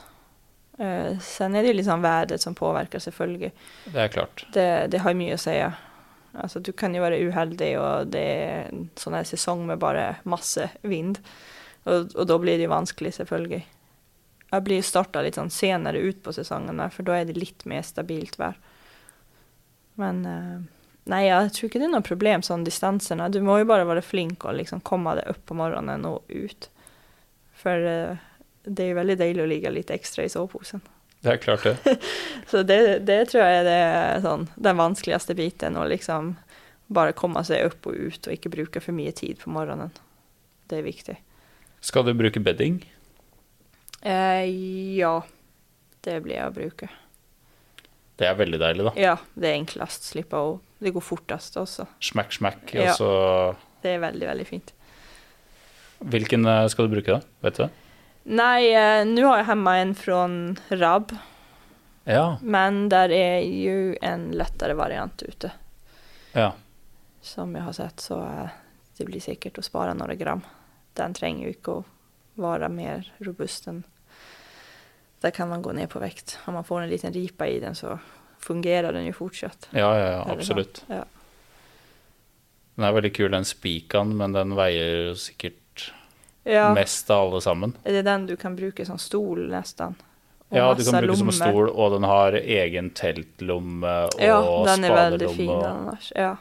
[0.78, 3.50] Uh, sen er det ju liksom været som påvirker, selvfølgelig.
[3.92, 4.46] Det er klart.
[4.54, 5.56] Det, det har mye å si.
[6.38, 10.16] Altså, du kan jo være uheldig og det er en sånn här säsong med bare
[10.22, 11.18] masse vind.
[11.84, 13.64] Og, og da blir det jo vanskelig selvfølgelig.
[14.50, 17.82] Jag blir starta litt sånn senere ut på sesongen, for da er det litt mer
[17.84, 18.56] stabilt vær.
[20.00, 20.22] Men
[21.08, 23.28] nei, jeg tror ikke det er noe problem sånn distansene.
[23.32, 26.70] Du må jo bare være flink og liksom komme deg opp på morgenen og ut.
[27.58, 28.16] För eh,
[28.62, 30.82] det er jo veldig deilig å ligge litt ekstra i soveposen.
[31.24, 31.96] Det er klart, det.
[32.50, 32.78] Så det,
[33.08, 33.80] det tror jeg er det,
[34.22, 36.36] sånn, den vanskeligste biten, å liksom
[36.86, 39.90] bare komme seg opp og ut og ikke bruke for mye tid på morgenen.
[40.70, 41.16] Det er viktig.
[41.82, 42.78] Skal du bruke bedding?
[44.02, 44.44] Eh,
[44.98, 45.22] ja,
[46.06, 46.88] det blir jeg å bruke.
[48.18, 48.92] Det er veldig deilig, da.
[48.98, 50.08] Ja, det er enklest.
[50.12, 51.86] Slipper å Det går fortest også.
[52.00, 52.70] Smack, smack.
[52.74, 52.92] Ja.
[52.92, 53.08] Og så
[53.82, 54.72] Det er veldig, veldig fint.
[55.98, 57.20] Hvilken eh, skal du bruke, da?
[57.42, 57.70] Vet du det?
[58.38, 60.20] Nei, eh, nå har jeg hemma en fra
[60.78, 61.12] Rab,
[62.06, 62.38] Ja.
[62.42, 65.50] men der er jo en lettere variant ute.
[66.34, 66.52] ja.
[67.20, 68.50] Som jeg har sett, så eh,
[68.96, 70.42] det blir sikkert å spare noen gram.
[70.94, 71.84] Den trenger jo ikke å
[72.38, 73.84] være mer robust än...
[75.20, 76.38] Der kan man gå ned på vekt.
[76.46, 77.98] Om man får en liten ripa i den, så
[78.38, 79.68] fungerer den jo fortsatt.
[79.72, 80.84] Ja, ja, ja, absolutt.
[80.88, 81.04] Ja.
[82.74, 85.88] Den er veldig kul, den spikan, men den veier sikkert
[86.46, 86.68] ja.
[86.74, 87.74] mest av alle sammen.
[87.82, 89.96] Er det den du kan bruke som stol, nesten?
[90.48, 94.38] Og Ja, du kan bruke som stol, og den har egen teltlomme og Ja,
[94.70, 96.12] den er veldig fin og- annars.
[96.14, 96.36] Ja.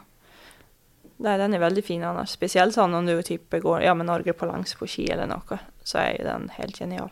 [1.18, 2.36] Nei, den er veldig fin annars.
[2.36, 5.58] Spesielt sånn om du type går ja, med Norge på langs på ski eller noe,
[5.82, 7.10] så er jo den helt genial.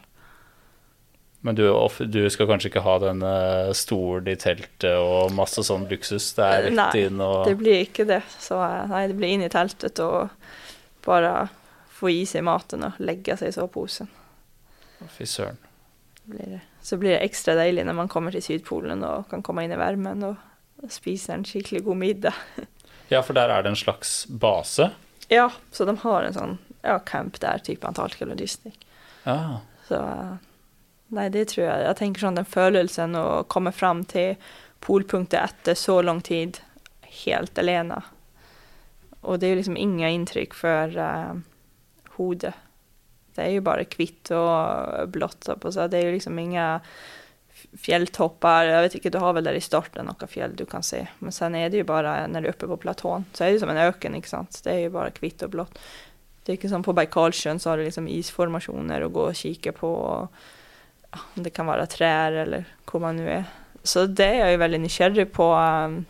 [1.47, 1.67] Men du,
[2.11, 6.33] du skal kanskje ikke ha den eh, stolen i teltet og masse sånn luksus?
[6.35, 8.23] Det er rett Nei, inn og Det blir ikke det.
[8.43, 10.33] Så eh, nei, det blir inn i teltet og
[11.07, 11.47] bare
[11.97, 14.11] få i seg maten og legge seg i soveposen.
[15.13, 15.61] Fy søren.
[16.83, 19.79] Så blir det ekstra deilig når man kommer til Sydpolen og kan komme inn i
[19.79, 22.41] varmen og spise en skikkelig god middag.
[23.09, 24.91] Ja, for der er det en slags base.
[25.29, 28.79] Ja, så de har en sånn ja, camp der, type Antarktika Logistic.
[29.25, 29.61] Ja.
[29.89, 30.37] Så eh,
[31.15, 31.87] nei, det tror jeg.
[31.89, 34.37] Jeg tenker sånn den følelsen å komme fram til
[34.85, 36.61] polpunktet etter så lang tid
[37.25, 38.03] helt alene.
[39.27, 41.35] Og det er jo liksom ingen inntrykk for uh,
[42.19, 42.53] hodet.
[43.35, 45.49] Det er jo bare hvitt og blått.
[45.49, 46.85] Det er jo liksom ingen
[47.57, 48.69] f- fjelltopper.
[48.69, 51.33] Jeg vet ikke, Du har vel der i starten noen fjell du kan se, men
[51.33, 53.73] sen er det jo bare når du er oppe på platåen, så er det som
[53.73, 54.15] en øken.
[54.21, 54.61] ikke sant?
[54.65, 55.79] Det er jo bare hvitt og blått.
[56.45, 59.73] Det er ikke som På Baikalsjøen så har du liksom isformasjoner å gå og kikke
[59.75, 59.91] på.
[61.13, 63.49] ja, Det kan være trær eller hvor man nå er.
[63.83, 65.49] Så det er jeg jo veldig nysgjerrig på.
[65.55, 66.05] um,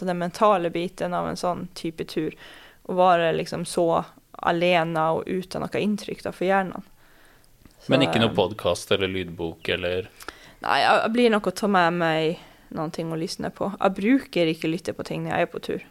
[0.00, 2.34] den mentale biten av en sånn type tur.
[2.86, 4.04] Å være liksom så
[4.42, 6.82] alene og uten noe inntrykk da, for hjernen.
[7.82, 10.06] Så, Men ikke noe um, podkast eller lydbok eller
[10.62, 13.72] Nei, jeg blir nok å ta med meg noen ting å lysne på.
[13.74, 15.82] Jeg bruker ikke lytte på ting når jeg er på tur.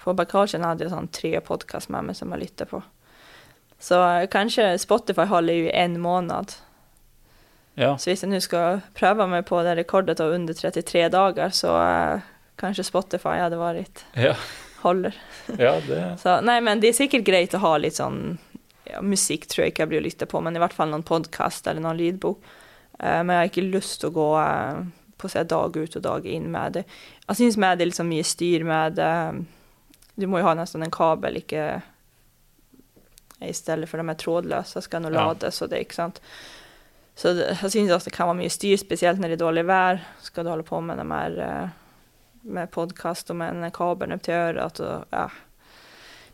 [0.00, 2.80] På bagasjen hadde jeg sånn tre podkast med meg som jeg lytter på.
[3.80, 6.56] Så eh, kanskje Spotify holder i en måned.
[7.76, 7.94] Ja.
[8.00, 11.76] Så hvis jeg nå skal prøve meg på det rekordet av under 33 dager, så
[11.76, 12.24] uh,
[12.60, 14.34] kanskje Spotify hadde vært Ja,
[14.82, 15.16] holder.
[15.56, 18.38] ja det Så nei, men det er sikkert greit å ha litt sånn
[18.90, 21.06] ja, Musikk tror jeg ikke jeg blir å lytte på, men i hvert fall noen
[21.06, 22.50] podkast eller noen lydbok.
[23.00, 24.82] Uh, men jeg har ikke lyst til å gå uh,
[25.20, 26.84] på seg dag ut og dag inn med det.
[27.28, 29.14] Jeg syns med det er sånn mye styr med det.
[30.20, 31.80] Du må jo ha nesten en kabel, ikke
[33.40, 35.26] i stedet for de er trådløse, skal nå Ja.
[35.26, 36.20] lades og det, ikke sant.
[37.16, 39.66] Så det, jeg syns også det kan være mye styr, spesielt når det er dårlig
[39.66, 40.00] vær.
[40.20, 41.68] Skal du holde på med de her eh,
[42.42, 45.28] med podkast og med en kabel opp til øret og ja.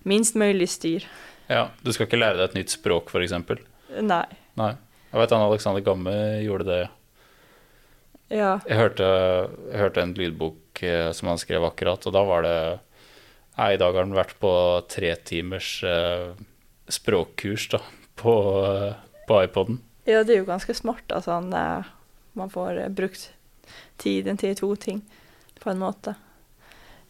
[0.07, 1.03] Minst mulig styr.
[1.49, 3.35] Ja, Du skal ikke lære deg et nytt språk, f.eks.?
[4.03, 4.25] Nei.
[4.59, 4.73] Nei.
[5.13, 6.81] Jeg vet han Alexander Gamme gjorde det.
[8.35, 8.57] Ja.
[8.67, 9.07] Jeg hørte,
[9.71, 12.57] jeg hørte en lydbok eh, som han skrev akkurat, og da var det
[13.57, 14.51] Nei, i dag har han vært på
[14.93, 16.35] tre timers eh,
[16.93, 17.79] språkkurs da,
[18.21, 18.35] på,
[18.69, 18.99] eh,
[19.31, 19.79] på iPoden.
[20.05, 21.07] ja, det er jo ganske smart.
[21.09, 21.89] Altså, han, eh,
[22.37, 23.31] man får brukt
[23.97, 25.01] tiden til to ting
[25.63, 26.19] på en måte.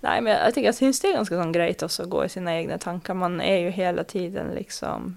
[0.07, 2.31] Nei, men jeg, tenker, jeg syns det er ganske sånn greit også å gå i
[2.31, 3.17] sine egne tanker.
[3.19, 5.17] Man er jo hele tiden liksom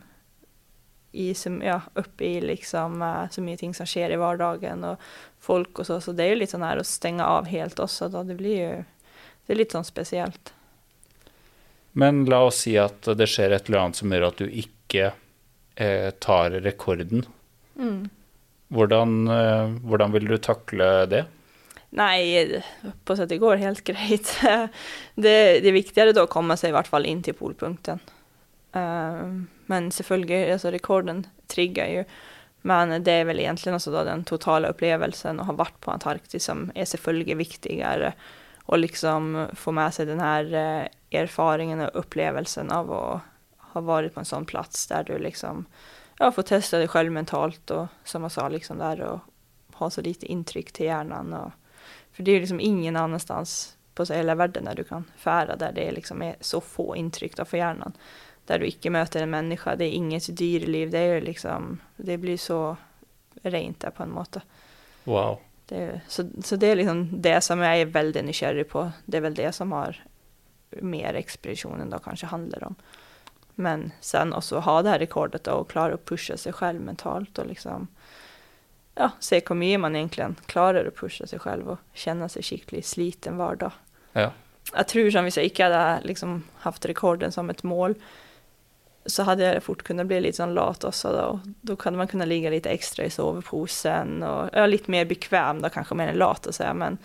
[1.14, 4.98] i, som- ja, oppe i liksom eh, så mye ting som skjer i hverdagen, og
[5.42, 8.10] folk og så, så det er jo litt sånn her å stenge av helt også,
[8.14, 8.24] da.
[8.26, 8.72] Det blir jo
[9.50, 10.52] Det er litt sånn spesielt.
[11.98, 15.08] Men la oss si at det skjer et eller annet som gjør at du ikke
[15.76, 17.24] eh, tar rekorden.
[17.74, 18.04] Mm.
[18.70, 21.24] Hvordan, eh, hvordan vil du takle det?
[21.90, 22.62] Nei,
[23.06, 24.30] på sett det går helt greit.
[25.16, 28.00] Det, det er viktigere da å komme seg i hvert fall inn til polpunkten.
[28.78, 29.24] Eh,
[29.72, 32.04] men selvfølgelig, altså rekorden trigger jo.
[32.70, 36.68] Men det er vel egentlig altså den totale opplevelsen å ha vært på Antarktis som
[36.76, 38.14] er selvfølgelig viktigere.
[38.70, 43.04] Å liksom få med seg den her eh, erfaringen og opplevelsen av å
[43.74, 45.66] ha vært på en sånn plass der du liksom
[46.20, 49.12] ja, får testa deg selv mentalt og som jeg sa, liksom der å
[49.80, 51.34] ha så lite inntrykk til hjernen.
[51.34, 51.56] og
[52.12, 55.92] for det jo liksom ingen annenstans på hele verden der du kan fære der det
[55.96, 57.96] liksom er så få inntrykk da for hjernen.
[58.48, 59.76] Der du ikke møter en menneske.
[59.78, 60.92] Det er inget dyreliv.
[60.92, 62.78] Det er liksom Det blir så
[63.44, 64.42] rent der, på en måte.
[65.06, 65.40] Wow.
[65.66, 68.92] Det så, så det er liksom det som jeg er veldig nysgjerrig på.
[69.06, 70.00] Det er vel det som har
[70.82, 72.76] mer ekspedisjonen det kanskje handler om.
[73.56, 77.40] Men sen også ha det her rekordet da, og klare å pushe seg selv mentalt
[77.42, 77.90] og liksom
[79.00, 82.84] ja, se hvor mye man egentlig klarer å pushe seg selv og kjenne seg skikkelig
[82.90, 83.78] sliten hver dag.
[84.18, 84.32] Ja.
[84.70, 87.96] Jeg tror sånn, Hvis jeg ikke hadde liksom hatt rekorden som et mål,
[89.10, 91.14] så hadde jeg fort kunnet bli litt sånn lat også.
[91.16, 94.20] Da, og da kan man kunne ligge litt ekstra i soveposen.
[94.24, 97.00] og ja, Litt mer bekvem, da kanskje mer enn lat å si, men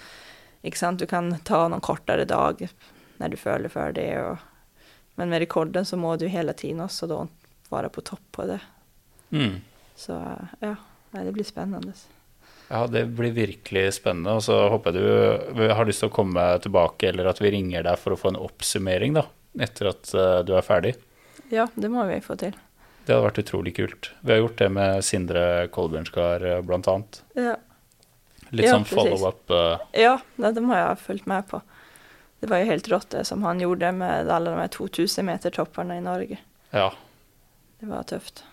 [0.66, 1.00] ikke sant?
[1.00, 2.66] du kan ta noen kortere dag
[3.20, 4.10] når du føler for det.
[4.20, 4.82] Og,
[5.14, 7.22] men med rekorden så må du hele tiden også da
[7.70, 8.60] være på topp på det.
[9.30, 9.62] Mm.
[9.96, 10.18] Så
[10.60, 10.74] ja,
[11.14, 11.94] nei, det blir spennende.
[12.68, 14.36] Ja, det blir virkelig spennende.
[14.38, 17.84] Og så håper jeg du har lyst til å komme tilbake, eller at vi ringer
[17.86, 19.26] deg for å få en oppsummering da,
[19.60, 20.94] etter at eh, du er ferdig.
[21.52, 22.56] Ja, det må vi få til.
[23.04, 24.10] Det hadde vært utrolig kult.
[24.24, 25.44] Vi har gjort det med Sindre
[25.74, 27.22] Kolbjørnskar, eh, blant annet.
[27.36, 27.56] Ja,
[28.54, 29.50] Litt Ja, sånn follow-up.
[29.50, 31.60] eh, ja det, må jeg jeg fulgt med på.
[32.40, 36.38] Det var jo helt rått det som han gjorde med alle de 2000-meter-topperne i Norge.
[36.70, 36.90] Ja.
[37.80, 38.44] Det var tøft.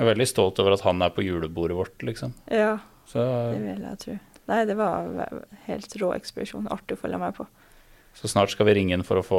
[0.00, 2.32] Jeg er veldig stolt over at han er på julebordet vårt, liksom.
[2.48, 2.78] Ja,
[3.10, 3.20] Så,
[3.52, 4.14] det vil jeg tro.
[4.48, 5.10] Nei, det var
[5.66, 6.70] helt rå ekspedisjon.
[6.72, 7.44] Artig å følge med på.
[8.16, 9.38] så snart skal vi ringe inn for å få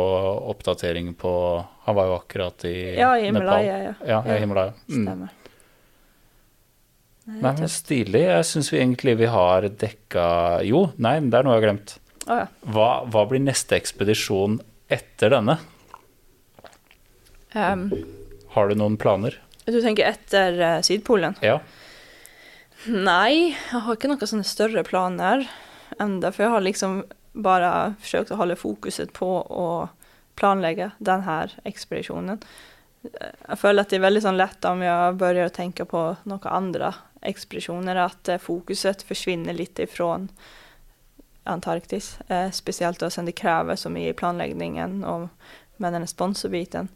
[0.54, 1.32] oppdatering på
[1.88, 3.42] Han var jo akkurat i Ja, i Nepal.
[3.42, 3.94] Himalaya, ja.
[4.08, 4.74] Ja, i Ja, Himalaya.
[4.88, 5.02] Mm.
[5.02, 5.34] Stemmer.
[7.32, 7.68] Nei, men.
[7.70, 8.22] Stilig.
[8.28, 10.28] Jeg syns vi egentlig vi har dekka
[10.68, 11.98] Jo, nei, det er noe jeg har glemt.
[12.28, 12.48] Oh, ja.
[12.72, 14.60] Hva, hva blir neste ekspedisjon
[14.92, 15.58] etter denne?
[17.54, 17.90] Um,
[18.56, 19.36] Har du noen planer?
[19.66, 21.36] Du tenker etter uh, Sydpolen?
[21.46, 21.60] Ja.
[22.90, 25.46] Nei, jeg har ikke noen sånne større planer
[26.02, 29.68] enda, for jeg har liksom bare forsøkt å holde fokuset på å
[30.40, 31.38] planlegge denne
[31.70, 32.42] ekspedisjonen.
[33.04, 36.50] Jeg føler at det er veldig sånn lett om jeg begynner å tenke på noen
[36.50, 36.92] andre
[37.26, 40.16] ekspedisjoner, at eh, fokuset forsvinner litt ifra
[41.50, 42.16] Antarktis.
[42.28, 45.30] Eh, spesielt siden det krever så mye i planleggingen og
[45.82, 46.90] med denne sponsorbiten.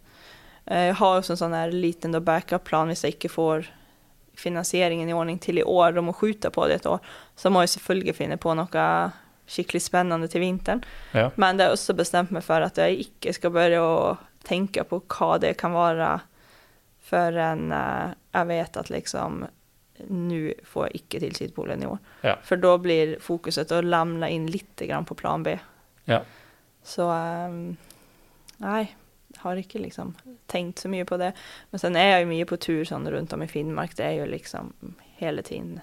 [0.66, 3.70] Eh, jeg har også en sånn her liten backup-plan hvis jeg ikke får
[4.36, 7.04] finansieringen i ordning til i år de må skjuta på det et år,
[7.40, 8.88] så må jeg selvfølgelig finne på noe
[9.46, 10.82] skikkelig spennende til vinteren.
[11.14, 11.30] ja.
[11.36, 15.04] Men det har også bestemt meg for at jeg ikke skal begynne å tenke på
[15.06, 16.16] hva det kan være
[17.06, 19.46] før en, eh, jeg vet at liksom
[20.10, 22.00] nå får jeg ikke til Sydpolen i år.
[22.26, 22.36] Ja.
[22.44, 25.56] For da blir fokuset å lamle inn litt på plan B.
[26.10, 26.22] Ja.
[26.84, 27.78] Så um,
[28.60, 29.05] nei, jeg
[29.44, 30.14] har ikke liksom
[30.52, 31.32] tenkt så mye på det.
[31.72, 33.96] Men sen er jeg jo mye på tur sånn rundt om i Finnmark.
[33.98, 34.74] Det er jo liksom
[35.20, 35.80] hele tiden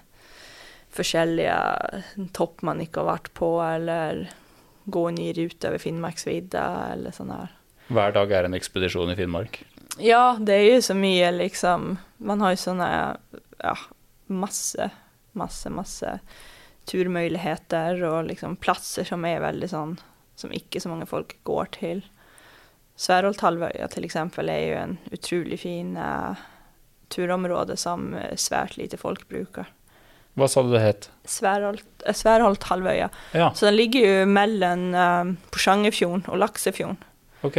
[0.93, 1.57] forskjellige
[2.37, 4.27] topp man ikke har vært på, eller
[4.85, 7.53] gå en ny rute over Finnmarksvidda, eller sånn her.
[7.93, 9.61] Hver dag er en ekspedisjon i Finnmark.
[10.01, 12.87] Ja, det er jo så mye liksom Man har jo sånne
[13.61, 13.73] ja,
[14.25, 14.87] masse,
[15.37, 16.15] masse, masse
[16.89, 19.93] turmuligheter og liksom plasser som er veldig sånn
[20.39, 22.01] Som ikke så mange folk går til.
[22.97, 26.35] Svärholthalvøya til eksempel er jo en utrolig fin uh,
[27.09, 29.65] turområde som eh, svært lite folk bruker.
[30.37, 31.09] Hva sa du det het?
[32.05, 32.13] Eh,
[33.33, 36.97] Ja, Så den ligger jo mellom uh, Porsangerfjorden og Laksefjorden.
[37.43, 37.57] ok.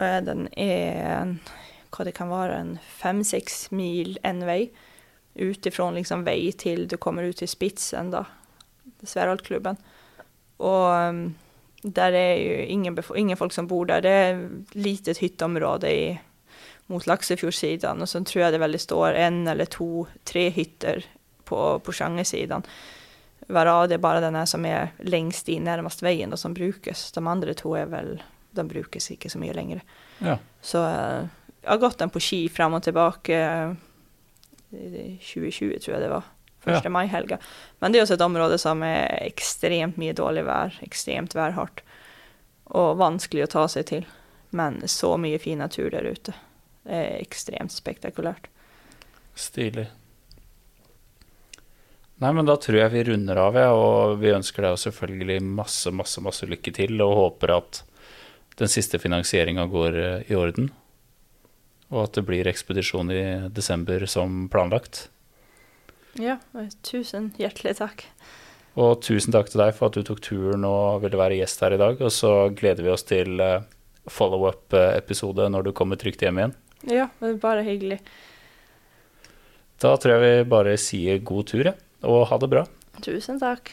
[0.00, 1.40] Uh, Den er en-
[1.94, 4.70] hva det kan være, en fem-seks mil en vei.
[5.38, 8.24] Ut ifra liksom vei til du kommer ut til Spitsen, da.
[9.04, 9.76] Svärholtklubben.
[10.58, 11.34] Og um,
[11.84, 14.00] der er jo ingen, befo- ingen folk som bor der.
[14.00, 16.18] Det er et litet hytteområde i,
[16.88, 18.00] mot Laksefjordsiden.
[18.00, 21.04] Og så tror jeg det veldig står en eller to, tre hytter
[21.44, 22.64] på Porsangersiden.
[23.52, 27.10] Varav det er bare den her som er lengst inn nærmest veien, da, som brukes.
[27.12, 28.14] De andre to er vel
[28.54, 29.80] De brukes ikke så mye lenger.
[30.22, 30.36] Ja.
[30.62, 31.26] Så eh,
[31.64, 33.72] jeg har gått den på ski fram eh,
[34.72, 36.28] i 2020, tror jeg det var.
[36.64, 37.38] Første mai-helga.
[37.80, 40.78] Men det er også et område som er ekstremt mye dårlig vær.
[40.86, 41.84] Ekstremt værhardt.
[42.74, 44.06] Og vanskelig å ta seg til.
[44.54, 46.36] Men så mye fin natur der ute.
[46.84, 48.48] Det er ekstremt spektakulært.
[49.34, 49.88] Stilig.
[52.22, 55.90] Nei, men da tror jeg vi runder av, ja, og vi ønsker deg selvfølgelig masse,
[55.90, 57.80] masse, masse lykke til, og håper at
[58.60, 60.70] den siste finansieringa går eh, i orden.
[61.90, 65.08] Og at det blir ekspedisjon i desember som planlagt.
[66.20, 66.38] Ja,
[66.86, 68.04] tusen hjertelig takk.
[68.78, 71.76] Og tusen takk til deg for at du tok turen og ville være gjest her
[71.76, 72.00] i dag.
[72.02, 73.64] Og så gleder vi oss til eh,
[74.10, 76.54] follow-up-episode når du kommer trygt hjem igjen.
[76.90, 78.00] Ja, det er bare hyggelig.
[79.82, 81.74] Da tror jeg vi bare sier god tur, ja,
[82.06, 82.64] og ha det bra.
[83.04, 83.72] Tusen takk.